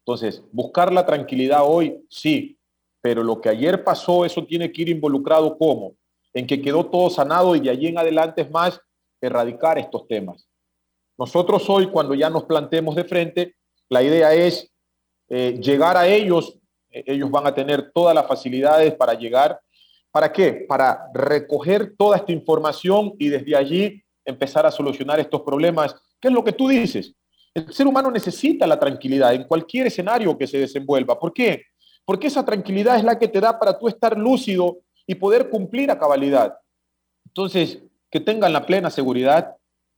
[0.00, 2.58] Entonces, buscar la tranquilidad hoy, sí,
[3.04, 5.94] pero lo que ayer pasó, eso tiene que ir involucrado como
[6.32, 8.80] en que quedó todo sanado y de allí en adelante es más
[9.20, 10.48] erradicar estos temas.
[11.18, 13.56] Nosotros hoy, cuando ya nos plantemos de frente,
[13.90, 14.72] la idea es
[15.28, 16.58] eh, llegar a ellos
[16.94, 19.60] ellos van a tener todas las facilidades para llegar.
[20.10, 20.64] ¿Para qué?
[20.68, 25.94] Para recoger toda esta información y desde allí empezar a solucionar estos problemas.
[26.20, 27.12] ¿Qué es lo que tú dices?
[27.52, 31.18] El ser humano necesita la tranquilidad en cualquier escenario que se desenvuelva.
[31.18, 31.64] ¿Por qué?
[32.04, 35.90] Porque esa tranquilidad es la que te da para tú estar lúcido y poder cumplir
[35.90, 36.58] a cabalidad.
[37.26, 39.56] Entonces, que tengan la plena seguridad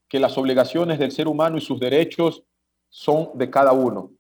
[0.09, 2.45] que las obligaciones del ser humano y sus derechos
[2.88, 4.12] son de cada uno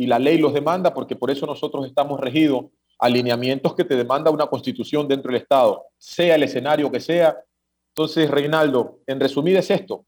[0.00, 2.64] y la ley los demanda porque por eso nosotros estamos regidos
[2.98, 7.36] alineamientos que te demanda una constitución dentro del Estado, sea el escenario que sea.
[7.88, 10.06] Entonces, Reinaldo, en resumir es esto,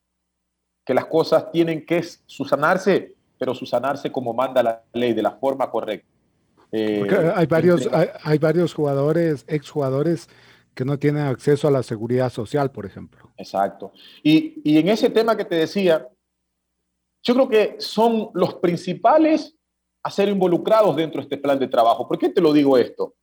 [0.83, 5.69] que las cosas tienen que susanarse, pero susanarse como manda la ley, de la forma
[5.69, 6.12] correcta.
[6.75, 7.87] Eh, hay varios,
[8.23, 10.27] hay, varios jugadores, exjugadores,
[10.73, 13.31] que no tienen acceso a la seguridad social, por ejemplo.
[13.37, 13.93] Exacto.
[14.23, 16.09] Y, y en ese tema que te decía,
[17.21, 19.55] yo creo que son los principales
[20.01, 22.07] a ser involucrados dentro de este plan de trabajo.
[22.07, 23.15] ¿Por qué te lo digo esto?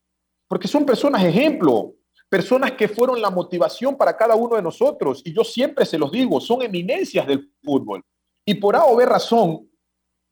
[0.49, 1.97] Porque son personas ejemplo,
[2.29, 5.21] personas que fueron la motivación para cada uno de nosotros.
[5.25, 8.03] Y yo siempre se los digo, son eminencias del fútbol.
[8.47, 9.69] Y por A o B razón,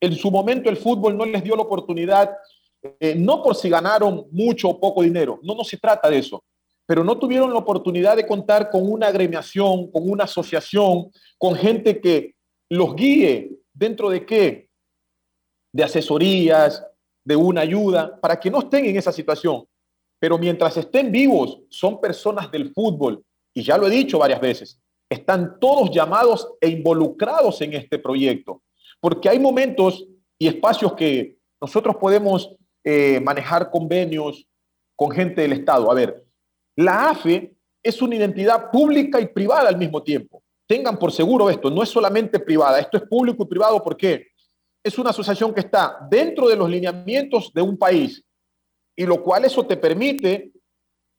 [0.00, 2.30] en su momento el fútbol no les dio la oportunidad,
[3.00, 6.42] eh, no por si ganaron mucho o poco dinero, no, no se trata de eso,
[6.86, 12.00] pero no tuvieron la oportunidad de contar con una agremiación, con una asociación, con gente
[12.00, 12.34] que
[12.70, 14.68] los guíe dentro de qué?
[15.72, 16.84] de asesorías,
[17.24, 19.64] de una ayuda, para que no estén en esa situación.
[20.18, 23.22] Pero mientras estén vivos, son personas del fútbol,
[23.54, 28.62] y ya lo he dicho varias veces, están todos llamados e involucrados en este proyecto,
[29.00, 30.06] porque hay momentos
[30.38, 32.54] y espacios que nosotros podemos
[32.90, 34.46] eh, manejar convenios
[34.96, 35.90] con gente del Estado.
[35.90, 36.24] A ver,
[36.76, 40.42] la AFE es una identidad pública y privada al mismo tiempo.
[40.66, 43.82] Tengan por seguro esto, no es solamente privada, esto es público y privado.
[43.82, 44.28] ¿Por qué?
[44.88, 48.24] es una asociación que está dentro de los lineamientos de un país
[48.96, 50.52] y lo cual eso te permite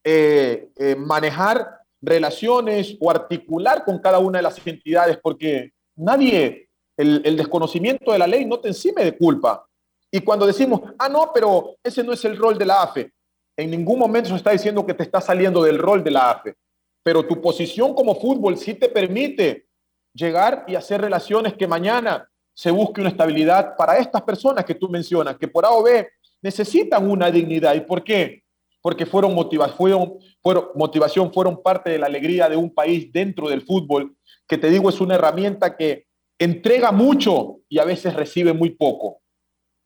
[0.03, 7.21] eh, eh, manejar relaciones o articular con cada una de las entidades porque nadie, el,
[7.25, 9.68] el, desconocimiento de la ley no te encime de culpa.
[10.11, 13.11] Y cuando decimos, ah, no, pero ese no es el rol de la AFE,
[13.57, 16.55] en ningún momento se está diciendo que te está saliendo del rol de la AFE,
[17.03, 19.67] pero tu posición como fútbol sí te permite
[20.13, 24.89] llegar y hacer relaciones que mañana se busque una estabilidad para estas personas que tú
[24.89, 26.09] mencionas, que por A o B
[26.41, 27.75] necesitan una dignidad.
[27.75, 28.43] ¿Y por qué?
[28.81, 29.35] Porque fueron,
[29.77, 34.15] fueron, fueron motivación, fueron parte de la alegría de un país dentro del fútbol,
[34.47, 36.05] que te digo es una herramienta que
[36.39, 39.21] entrega mucho y a veces recibe muy poco.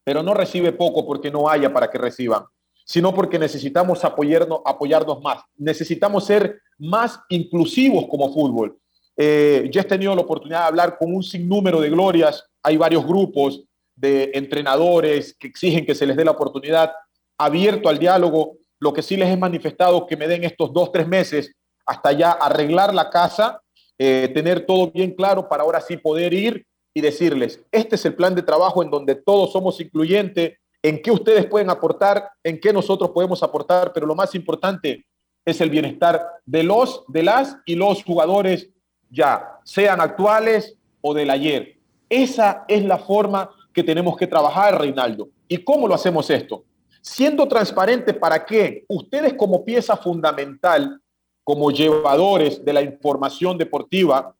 [0.03, 2.43] Pero no recibe poco porque no haya para que reciban,
[2.85, 5.43] sino porque necesitamos apoyarnos, apoyarnos más.
[5.55, 8.77] Necesitamos ser más inclusivos como fútbol.
[9.15, 13.05] Eh, yo he tenido la oportunidad de hablar con un sinnúmero de glorias hay varios
[13.05, 13.63] grupos
[13.95, 16.93] de entrenadores que exigen que se les dé la oportunidad
[17.37, 18.57] abierto al diálogo.
[18.79, 21.53] Lo que sí les he manifestado que me den estos dos, tres meses
[21.85, 23.61] hasta ya arreglar la casa,
[23.97, 28.15] eh, tener todo bien claro para ahora sí poder ir y decirles, este es el
[28.15, 32.71] plan de trabajo en donde todos somos incluyentes, en qué ustedes pueden aportar, en qué
[32.71, 35.05] nosotros podemos aportar, pero lo más importante
[35.45, 38.69] es el bienestar de los, de las y los jugadores,
[39.09, 41.77] ya sean actuales o del ayer.
[42.09, 45.29] Esa es la forma que tenemos que trabajar, Reinaldo.
[45.47, 46.63] ¿Y cómo lo hacemos esto?
[47.01, 51.01] Siendo transparente para que ustedes como pieza fundamental,
[51.43, 54.35] como llevadores de la información deportiva,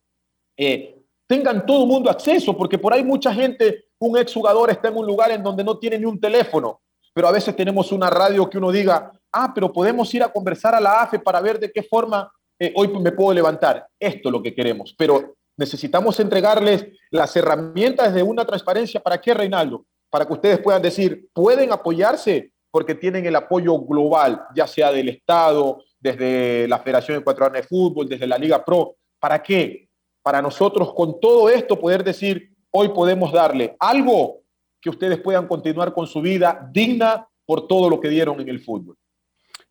[0.55, 1.02] eh,
[1.34, 5.08] tengan todo el mundo acceso, porque por ahí mucha gente, un exjugador está en un
[5.08, 8.60] lugar en donde no tiene ni un teléfono, pero a veces tenemos una radio que
[8.60, 11.82] uno diga, ah, pero podemos ir a conversar a la AFE para ver de qué
[11.82, 13.88] forma eh, hoy me puedo levantar.
[14.00, 19.02] Esto es lo que queremos, pero necesitamos entregarles las herramientas de una transparencia.
[19.02, 19.88] ¿Para qué, Reinaldo?
[20.12, 25.10] Para que ustedes puedan decir, pueden apoyarse porque tienen el apoyo global, ya sea del
[25.10, 28.98] Estado, desde la Federación Ecuatoriana de Fútbol, desde la Liga Pro.
[29.19, 29.89] ¿Para qué?
[30.23, 34.41] Para nosotros con todo esto poder decir, hoy podemos darle algo
[34.81, 38.59] que ustedes puedan continuar con su vida digna por todo lo que dieron en el
[38.59, 38.97] fútbol.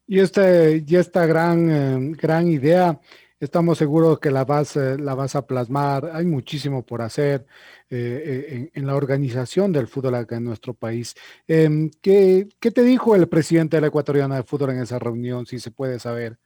[0.07, 3.01] Y, este, y esta gran, eh, gran idea,
[3.41, 6.11] estamos seguros que la vas, eh, la vas a plasmar.
[6.13, 7.47] Hay muchísimo por hacer
[7.89, 11.15] eh, en, la organización del fútbol acá en nuestro país.
[11.47, 15.47] Em, ¿qué, ¿Qué te dijo el presidente de la Ecuatoriana de Fútbol en esa reunión,
[15.47, 16.39] si se puede saber?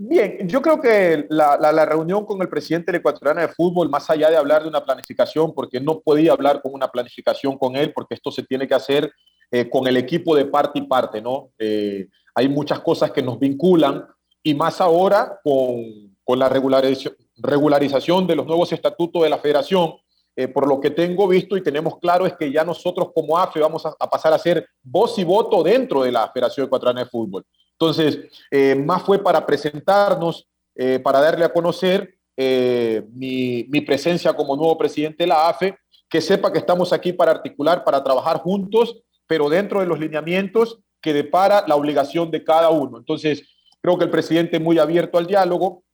[0.00, 4.08] Bien, yo creo que la, la, reunión con el presidente del Ecuatoriana de Fútbol, más
[4.08, 7.92] allá de hablar de una planificación, porque no podía hablar con una planificación con él,
[7.92, 9.10] porque esto se tiene que hacer
[9.50, 11.50] eh, con el equipo de parte y parte, ¿no?
[11.58, 14.06] Eh, hay muchas cosas que nos vinculan
[14.40, 15.82] y más ahora con,
[16.22, 19.94] con la regularización, regularización de los nuevos estatutos de la federación,
[20.36, 23.58] eh, por lo que tengo visto y tenemos claro es que ya nosotros como AFE
[23.58, 27.10] vamos a, a pasar a ser voz y voto dentro de la Federación Ecuatoriana de
[27.10, 27.44] Fútbol.
[27.80, 28.18] Entonces,
[28.50, 34.76] eh, más fue para presentarnos, eh, para darle a conocer eh, mi, presencia como nuevo
[34.76, 35.76] presidente de la AFE,
[36.08, 40.80] que sepa que estamos aquí para articular, para trabajar juntos, pero dentro de los lineamientos
[41.00, 42.98] que depara la obligación de cada uno.
[42.98, 43.44] Entonces,
[43.80, 45.84] creo que el presidente es muy abierto al diálogo,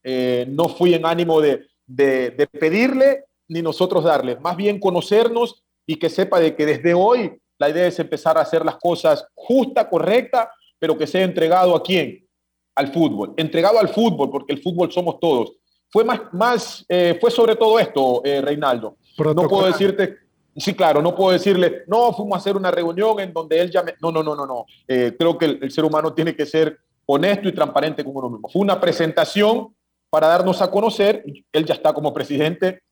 [0.49, 6.09] no fui en ánimo de, de pedirle ni nosotros darle, más bien conocernos y que
[6.09, 10.51] sepa de que desde hoy la idea es empezar a hacer las cosas justa, correcta
[10.79, 12.27] pero que sea entregado a quién?
[12.75, 13.35] Al fútbol.
[13.37, 15.53] Entregado al fútbol, porque el fútbol somos todos.
[15.91, 18.97] Fue más, más eh, fue sobre todo esto, eh, Reinaldo.
[19.19, 20.17] No puedo decirte,
[20.57, 23.83] sí, claro, no puedo decirle, no, fuimos a hacer una reunión en donde él ya
[23.83, 23.95] me...
[24.03, 24.67] No, no, no, no, no.
[24.89, 28.31] Eh, creo que el, el ser humano tiene que ser honesto y transparente con uno
[28.31, 28.49] mismo.
[28.49, 29.75] Fue una presentación
[30.11, 32.83] para darnos a conocer, él ya está como presidente,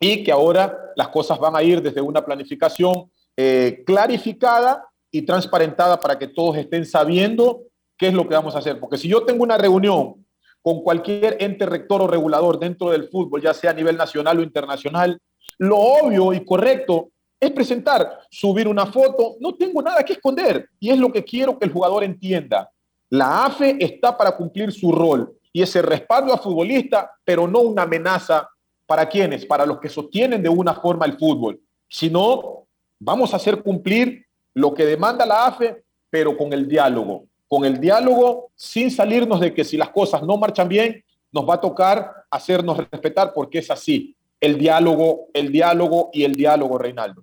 [0.00, 5.98] y que ahora las cosas van a ir desde una planificación eh, clarificada y transparentada
[6.00, 7.62] para que todos estén sabiendo
[7.96, 8.78] qué es lo que vamos a hacer.
[8.78, 10.26] Porque si yo tengo una reunión
[10.62, 14.42] con cualquier ente rector o regulador dentro del fútbol, ya sea a nivel nacional o
[14.42, 15.18] internacional,
[15.58, 20.90] lo obvio y correcto es presentar, subir una foto, no tengo nada que esconder y
[20.90, 22.70] es lo que quiero que el jugador entienda.
[23.10, 27.82] La AFE está para cumplir su rol y ese respaldo a futbolista, pero no una
[27.82, 28.48] amenaza
[28.86, 32.66] para quienes, para los que sostienen de una forma el fútbol, sino
[32.98, 34.25] vamos a hacer cumplir
[34.56, 37.26] lo que demanda la AFE, pero con el diálogo.
[37.46, 41.54] Con el diálogo, sin salirnos de que si las cosas no marchan bien, nos va
[41.54, 44.16] a tocar hacernos respetar porque es así.
[44.40, 47.22] El diálogo, el diálogo y el diálogo, Reinaldo.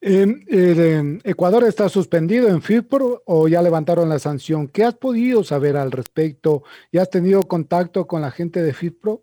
[0.00, 4.66] Eh, eh, ¿Ecuador está suspendido en FIPRO o ya levantaron la sanción?
[4.66, 6.62] ¿Qué has podido saber al respecto?
[6.90, 9.22] ¿Ya has tenido contacto con la gente de FIPRO?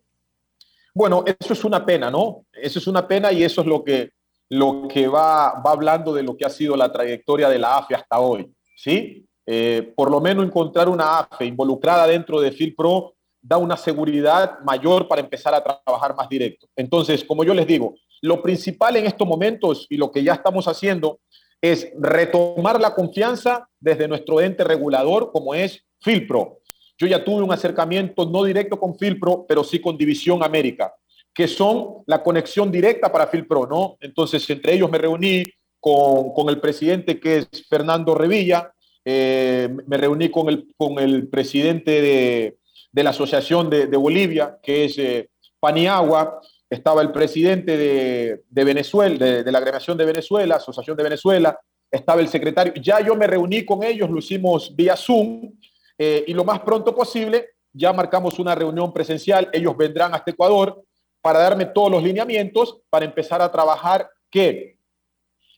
[0.93, 2.45] Bueno, eso es una pena, ¿no?
[2.54, 4.12] Eso es una pena y eso es lo que
[4.51, 7.95] lo que va, va hablando de lo que ha sido la trayectoria de la AFE
[7.95, 9.25] hasta hoy, ¿sí?
[9.45, 15.07] Eh, por lo menos encontrar una AFE involucrada dentro de FilPro da una seguridad mayor
[15.07, 16.67] para empezar a trabajar más directo.
[16.75, 20.67] Entonces, como yo les digo, lo principal en estos momentos y lo que ya estamos
[20.67, 21.21] haciendo
[21.61, 26.59] es retomar la confianza desde nuestro ente regulador como es FilPro.
[26.97, 30.93] Yo ya tuve un acercamiento no directo con FilPro, pero sí con División América
[31.34, 33.98] que son la conexión directa para FilPro, ¿no?
[34.02, 35.46] Entonces, entre ellos me reuní
[35.80, 41.28] con, con el presidente que es Fernando Revilla, eh, me reuní con el, con el
[41.28, 42.58] presidente de,
[42.92, 45.29] de la Asociación de, de, Bolivia, que es eh,
[45.60, 51.60] Paniagua, estaba el presidente de, de Venezuela, de, la de Venezuela, Asociación de Venezuela,
[51.90, 55.52] estaba el secretario, ya yo me reuní con ellos, lo hicimos vía Zoom,
[55.98, 60.84] eh, y lo más pronto posible ya marcamos una reunión presencial, ellos vendrán hasta Ecuador,
[61.22, 64.78] para darme todos los lineamientos para empezar a trabajar que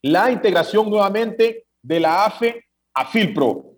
[0.01, 3.73] la integración nuevamente de la AFE a FILPRO.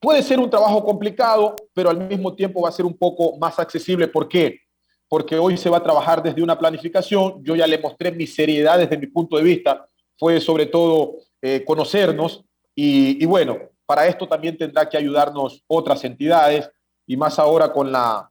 [0.00, 3.58] Puede ser un trabajo complicado, pero al mismo tiempo va a ser un poco más
[3.58, 4.06] accesible.
[4.06, 4.60] ¿Por qué?
[5.08, 7.42] Porque hoy se va a trabajar desde una planificación.
[7.42, 9.84] Yo ya le mostré mi seriedad desde mi punto de vista.
[10.16, 12.44] Fue sobre todo eh, conocernos
[12.74, 16.70] Y, bueno, para esto también tendrá que ayudarnos otras entidades
[17.04, 18.30] y más ahora con la,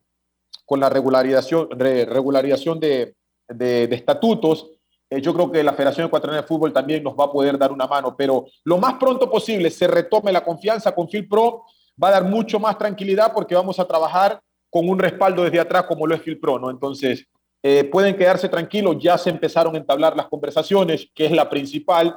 [0.67, 3.15] con la regularización, regularización de,
[3.47, 4.69] de, estatutos.
[5.09, 7.71] Eh, yo creo que la Federación Ecuatoriana de Fútbol también nos va a poder dar
[7.71, 11.63] una mano, pero lo más pronto posible se retome la confianza con FilPro,
[12.03, 15.83] va a dar mucho más tranquilidad porque vamos a trabajar con un respaldo desde atrás
[15.83, 16.69] como lo es FilPro, ¿no?
[16.69, 17.25] Entonces,
[17.63, 22.13] eh, pueden quedarse tranquilos, ya se empezaron a entablar las conversaciones, que es la principal,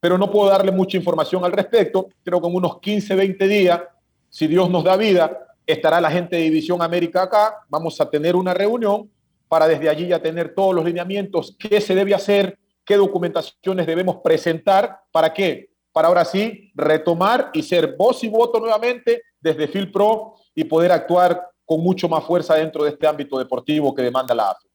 [0.00, 2.08] pero no puedo darle mucha información al respecto.
[2.24, 3.82] Creo que en unos 15, 20 días,
[4.30, 8.36] si Dios nos da vida, estará la gente de División América acá, vamos a tener
[8.36, 9.10] una reunión
[9.48, 14.18] para desde allí ya tener todos los lineamientos, qué se debe hacer, qué documentaciones debemos
[14.22, 20.34] presentar, para qué, para ahora sí retomar y ser voz y voto nuevamente desde FilPro
[20.54, 24.50] y poder actuar con mucho más fuerza dentro de este ámbito deportivo que demanda la
[24.50, 24.70] AFE.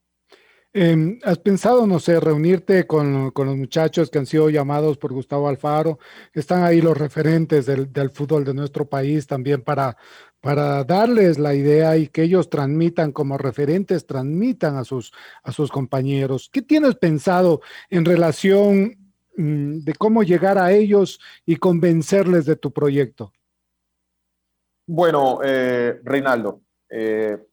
[0.78, 5.48] Em, ¿Has pensado, no sé, reunirte con, los muchachos que han sido llamados por Gustavo
[5.48, 6.00] Alfaro?
[6.34, 9.96] Están ahí los referentes del, fútbol de nuestro país también para,
[10.46, 15.72] para darles la idea y que ellos transmitan como referentes, transmitan a sus, a sus
[15.72, 16.52] compañeros.
[16.54, 18.96] ¿Qué tienes pensado en relación
[19.38, 23.34] mm, de cómo llegar a ellos y convencerles de tu proyecto?
[24.86, 27.44] Bueno, eh, Reinaldo, eh,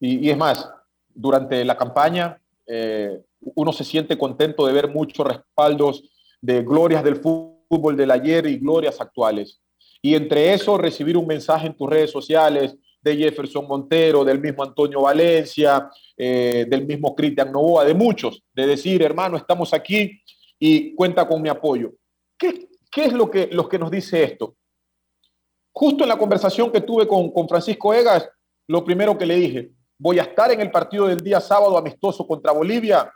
[0.00, 0.66] y, es más,
[1.14, 3.20] durante la campaña eh,
[3.54, 6.10] uno se siente contento de ver muchos respaldos
[6.40, 9.60] de glorias del fútbol del ayer y glorias actuales.
[10.02, 14.62] Y entre eso recibir un mensaje en tus redes sociales de Jefferson Montero, del mismo
[14.62, 20.20] Antonio Valencia, eh, del mismo Cristian Novoa, de muchos, de decir, hermano, estamos aquí
[20.58, 21.92] y cuenta con mi apoyo.
[22.38, 24.56] ¿Qué, qué es lo que, lo que nos dice esto?
[25.72, 28.28] Justo en la conversación que tuve con, con Francisco Egas,
[28.66, 32.26] lo primero que le dije, voy a estar en el partido del día sábado amistoso
[32.26, 33.10] contra Bolivia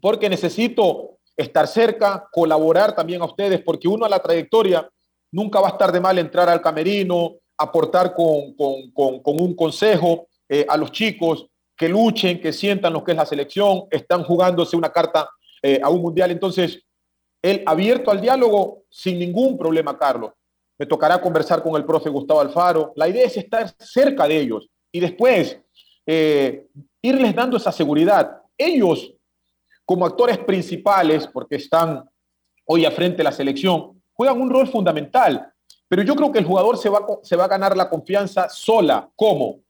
[0.00, 4.88] porque necesito estar cerca, colaborar también a ustedes, porque uno a la trayectoria
[5.32, 10.76] nunca va a estar de mal entrar al camerino, aportar con, un consejo eh, a
[10.76, 15.28] los chicos, que luchen, que sientan lo que es la selección, están jugándose una carta
[15.62, 16.30] eh, a un mundial.
[16.30, 16.80] Entonces,
[17.42, 20.32] él abierto al diálogo sin ningún problema, Carlos.
[20.78, 22.92] Me tocará conversar con el profe Gustavo Alfaro.
[22.96, 25.58] La idea es estar cerca de ellos, y después
[26.06, 26.66] eh,
[27.00, 28.42] irles dando esa seguridad.
[28.56, 29.12] Ellos,
[29.84, 32.04] como actores principales, porque están
[32.66, 35.52] hoy a frente de la selección, juegan un rol fundamental.
[35.88, 39.08] Pero yo creo que el jugador se va, se va a ganar la confianza sola.
[39.14, 39.60] ¿Cómo?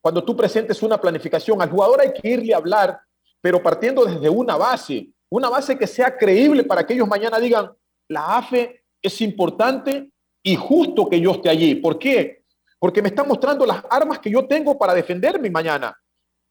[0.00, 3.00] Cuando tú presentes una planificación, al jugador hay que irle a hablar,
[3.40, 7.70] pero partiendo desde una base, una base que sea creíble para que ellos mañana digan,
[8.08, 10.10] la AFE es importante
[10.42, 11.74] y justo que yo esté allí.
[11.76, 12.42] ¿Por qué?
[12.82, 15.96] porque me están mostrando las armas que yo tengo para defenderme mañana.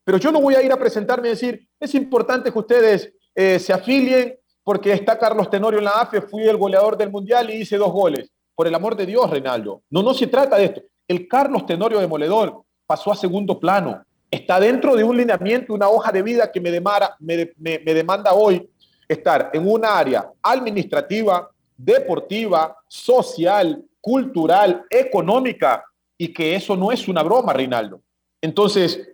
[0.05, 3.59] Pero yo no voy a ir a presentarme y decir, es importante que ustedes eh,
[3.59, 7.61] se afilien porque está Carlos Tenorio en la AFE, fui el goleador del Mundial y
[7.61, 8.31] hice dos goles.
[8.55, 9.83] Por el amor de Dios, Reinaldo.
[9.89, 10.81] No, no se trata de esto.
[11.07, 14.03] El Carlos Tenorio Demoledor pasó a segundo plano.
[14.29, 18.33] Está dentro de un lineamiento, una hoja de vida que me demanda, me, me demanda
[18.33, 18.69] hoy
[19.07, 25.83] estar en una área administrativa, deportiva, social, cultural, económica,
[26.17, 28.01] y que eso no es una broma, Reinaldo.
[28.41, 29.09] Entonces,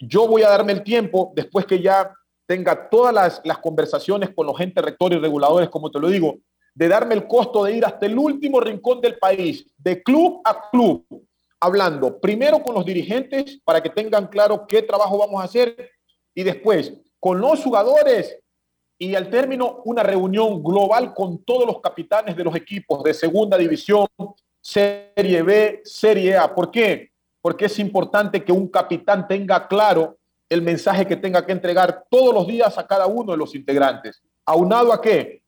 [0.00, 2.14] yo voy a darme el tiempo, después que ya
[2.52, 6.36] tenga todas las, conversaciones con los entes rectores y reguladores, como te lo digo,
[6.74, 10.68] de darme el costo de ir hasta el último rincón del país, de club a
[10.70, 11.02] club,
[11.58, 15.92] hablando primero con los dirigentes para que tengan claro qué trabajo vamos a hacer
[16.34, 18.38] y después con los jugadores
[18.98, 23.56] y al término una reunión global con todos los capitanes de los equipos de segunda
[23.56, 24.06] división,
[24.60, 26.54] Serie B, Serie A.
[26.54, 27.12] ¿Por qué?
[27.40, 30.18] Porque es importante que un capitán tenga claro
[30.52, 34.22] el mensaje que tenga que entregar todos los días a cada uno de los integrantes.
[34.44, 35.42] ¿Aunado a qué?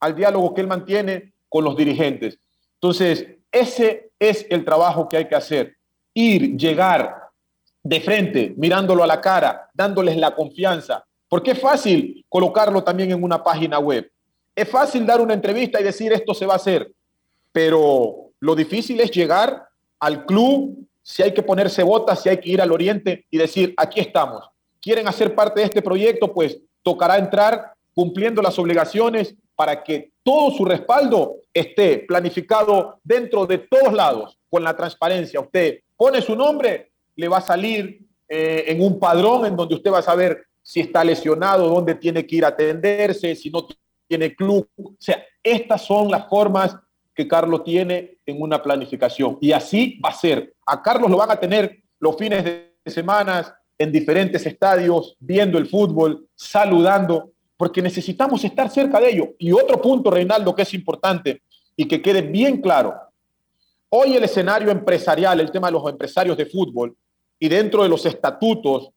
[0.00, 2.38] Al diálogo que él mantiene con los dirigentes.
[2.74, 5.76] Entonces, ese es el trabajo que hay que hacer.
[6.14, 7.30] Ir, llegar
[7.82, 11.04] de frente, mirándolo a la cara, dándoles la confianza.
[11.28, 14.10] Porque es fácil colocarlo también en una página web.
[14.54, 16.92] Es fácil dar una entrevista y decir esto se va a hacer.
[17.52, 22.50] Pero lo difícil es llegar al club, si hay que ponerse botas, si hay que
[22.50, 24.48] ir al oriente y decir, aquí estamos.
[24.80, 26.32] ¿Quieren hacer parte de este proyecto?
[26.32, 33.58] Pues tocará entrar cumpliendo las obligaciones para que todo su respaldo esté planificado dentro de
[33.58, 35.40] todos lados, con la transparencia.
[35.40, 39.92] Usted pone su nombre, le va a salir eh, en un padrón en donde usted
[39.92, 43.66] va a saber si está lesionado, dónde tiene que ir a atenderse, si no
[44.06, 44.68] tiene club.
[44.76, 46.76] O sea, estas son las formas
[47.20, 49.36] que Carlos tiene en una planificación.
[49.42, 50.54] Y así va a ser.
[50.64, 55.66] A Carlos lo van a tener los fines de semana en diferentes estadios, viendo el
[55.66, 59.34] fútbol, saludando, porque necesitamos estar cerca de ello.
[59.38, 61.42] Y otro punto, Reinaldo, que es importante,
[61.76, 62.94] y que quede bien claro.
[63.90, 66.96] Hoy el escenario empresarial, el tema de los empresarios de fútbol
[67.38, 68.90] y dentro de los estatutos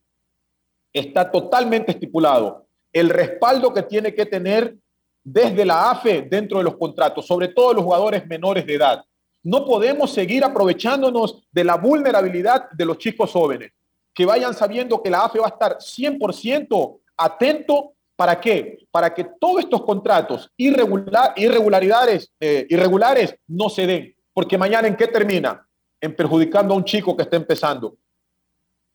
[0.93, 4.78] está totalmente estipulado el respaldo que tiene que tener
[5.24, 9.03] desde la AFE dentro de los contratos, sobre todo los jugadores menores de edad.
[9.43, 13.71] No podemos seguir aprovechándonos de la vulnerabilidad de los chicos jóvenes,
[14.13, 18.86] que vayan sabiendo que la AFE va a estar 100% atento ¿Para qué?
[18.91, 24.15] Para que todos estos contratos irregular, irregularidades, eh, irregulares no se den.
[24.34, 25.67] Porque mañana en qué termina?
[25.99, 27.97] En perjudicando a un chico que está empezando.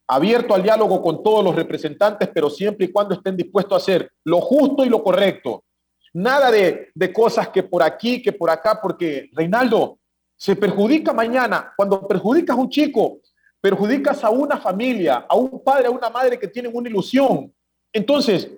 [0.06, 4.10] Abierto al diálogo con todos los representantes, pero siempre y cuando estén dispuestos a hacer
[4.24, 5.64] lo justo y lo correcto.
[6.18, 9.98] Nada de, de cosas que por aquí, que por acá, porque Reinaldo,
[10.36, 11.72] se perjudica mañana.
[11.76, 13.20] Cuando perjudicas a un chico,
[13.60, 17.54] perjudicas a una familia, a un padre, a una madre que tienen una ilusión.
[17.92, 18.50] Entonces,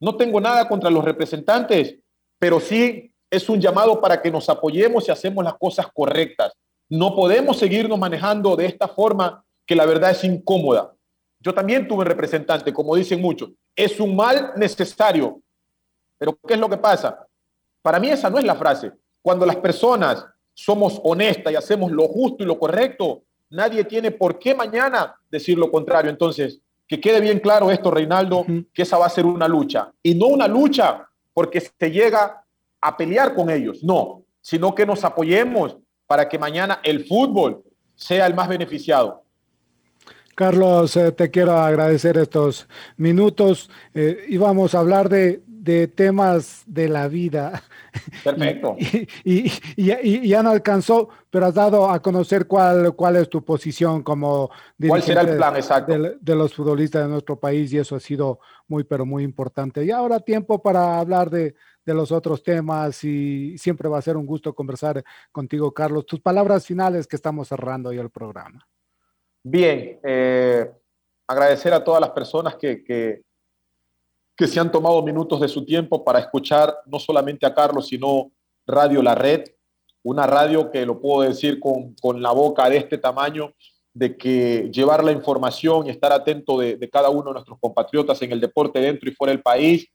[0.00, 1.96] no tengo nada contra los representantes,
[2.40, 6.52] pero sí es un llamado para que nos apoyemos y hacemos las cosas correctas.
[6.88, 10.92] No podemos seguirnos manejando de esta forma que la verdad es incómoda.
[11.38, 13.50] Yo también tuve representante, como dicen muchos.
[13.76, 15.40] Es un mal necesario.
[16.20, 17.26] Pero ¿qué es lo que pasa?
[17.80, 18.92] Para mí esa no es la frase.
[19.22, 24.38] Cuando las personas somos honestas y hacemos lo justo y lo correcto, nadie tiene por
[24.38, 26.10] qué mañana decir lo contrario.
[26.10, 28.44] Entonces, que quede bien claro esto, Reinaldo,
[28.74, 29.90] que esa va a ser una lucha.
[30.02, 32.44] Y no una lucha porque se llega
[32.82, 37.62] a pelear con ellos, no, sino que nos apoyemos para que mañana el fútbol
[37.94, 39.24] sea el más beneficiado.
[40.34, 42.68] Carlos, eh, te quiero agradecer estos
[42.98, 47.62] minutos eh, y vamos a hablar de, de temas de la vida.
[48.24, 48.76] Perfecto.
[49.24, 54.50] Y, ya no alcanzó, pero has dado a conocer cuál, cuál es tu posición como
[54.86, 55.96] ¿Cuál será el plan exacto?
[56.20, 59.84] De, los futbolistas de nuestro país y eso ha sido muy, pero muy importante.
[59.84, 61.54] Y ahora tiempo para hablar de,
[61.84, 66.06] de los otros temas y siempre va a ser un gusto conversar contigo, Carlos.
[66.06, 68.66] Tus palabras finales que estamos cerrando ya el programa.
[69.42, 70.70] Bien, eh,
[71.26, 73.22] agradecer a todas las personas que, que
[74.40, 78.32] que se han tomado minutos de su tiempo para escuchar no solamente a Carlos, sino
[78.66, 79.44] Radio La Red,
[80.02, 83.52] una radio que lo puedo decir con, con la boca de este tamaño,
[83.92, 88.32] de que llevar la información y estar atento de, cada uno de nuestros compatriotas en
[88.32, 89.86] el deporte dentro y fuera del país,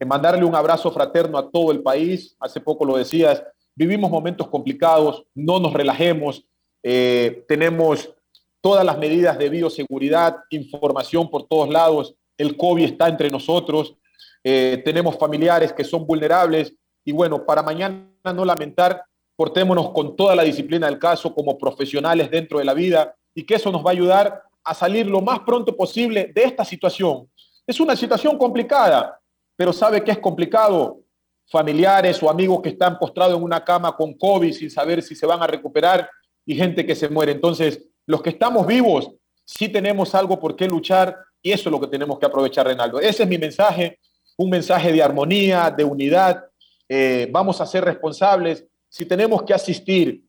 [0.00, 2.36] en mandarle un abrazo fraterno a todo el país.
[2.40, 3.44] Hace poco lo decías,
[3.76, 6.44] vivimos momentos complicados, no nos relajemos,
[6.82, 8.12] eh, tenemos
[8.60, 13.96] todas las medidas de bioseguridad, información por todos lados, el COVID está entre nosotros,
[14.42, 16.74] eh, tenemos familiares que son vulnerables
[17.04, 19.04] y bueno, para mañana no lamentar,
[19.36, 23.54] portémonos con toda la disciplina del caso como profesionales dentro de la vida y que
[23.54, 27.28] eso nos va a ayudar a salir lo más pronto posible de esta situación.
[27.66, 29.18] Es una situación complicada,
[29.56, 31.00] pero sabe que es complicado.
[31.46, 35.26] Familiares o amigos que están postrados en una cama con COVID sin saber si se
[35.26, 36.08] van a recuperar
[36.46, 37.32] y gente que se muere.
[37.32, 39.10] Entonces, los que estamos vivos,
[39.44, 41.14] sí tenemos algo por qué luchar
[41.44, 42.98] y eso es lo que tenemos que aprovechar, Renaldo.
[42.98, 43.98] Ese es mi mensaje,
[44.38, 46.42] un mensaje de armonía, de unidad.
[46.88, 48.64] Eh, vamos a ser responsables.
[48.88, 50.24] Si tenemos que asistir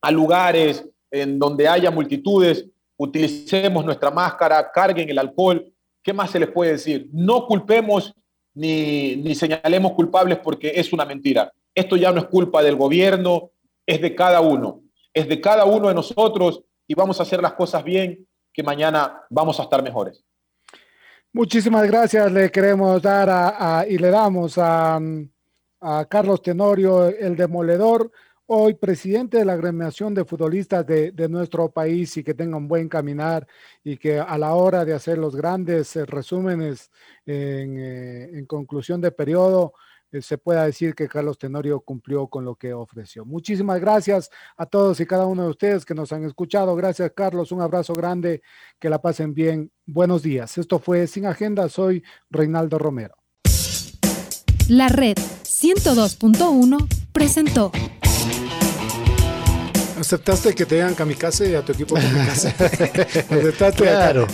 [0.00, 2.64] a lugares en donde haya multitudes,
[2.96, 5.70] utilicemos nuestra máscara, carguen el alcohol.
[6.02, 7.10] ¿Qué más se les puede decir?
[7.12, 8.14] No culpemos
[8.54, 11.52] ni, ni señalemos culpables porque es una mentira.
[11.74, 13.50] Esto ya no es culpa del gobierno,
[13.84, 14.80] es de cada uno.
[15.12, 19.20] Es de cada uno de nosotros y vamos a hacer las cosas bien, que mañana
[19.28, 20.25] vamos a estar mejores.
[21.36, 22.32] Muchísimas gracias.
[22.32, 24.98] Le queremos dar a, y le damos a,
[26.08, 28.10] Carlos Tenorio, el demoledor,
[28.46, 32.88] hoy presidente de la agremiación de futbolistas de, nuestro país y que tenga un buen
[32.88, 33.46] caminar
[33.84, 36.90] y que a la hora de hacer los grandes eh, resúmenes
[37.26, 39.74] en, eh, en conclusión de periodo
[40.20, 43.24] se pueda decir que Carlos Tenorio cumplió con lo que ofreció.
[43.24, 46.74] Muchísimas gracias a todos y cada uno de ustedes que nos han escuchado.
[46.76, 47.52] Gracias, Carlos.
[47.52, 48.42] Un abrazo grande.
[48.78, 49.70] Que la pasen bien.
[49.84, 50.58] Buenos días.
[50.58, 51.68] Esto fue Sin Agenda.
[51.68, 53.16] Soy Reinaldo Romero.
[54.68, 57.72] La red 102.1 presentó.
[59.98, 62.48] ¿Aceptaste que te digan kamikaze y a tu equipo kamikaze?
[63.30, 63.82] ¿Aceptaste?
[63.82, 64.26] Claro.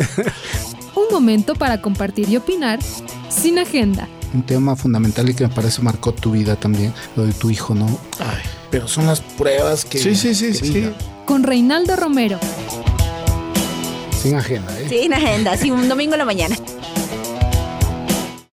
[0.97, 2.81] Un momento para compartir y opinar
[3.31, 7.33] sin agenda un tema fundamental y que me parece marcó tu vida también, lo de
[7.33, 7.87] tu hijo, ¿no?
[8.19, 9.99] Ay, pero son las pruebas que...
[9.99, 10.91] Sí, sí, sí, sí.
[11.27, 12.39] Con Reinaldo Romero.
[14.23, 14.89] Sin agenda, ¿eh?
[14.89, 16.57] Sin agenda, sí, un domingo en la mañana.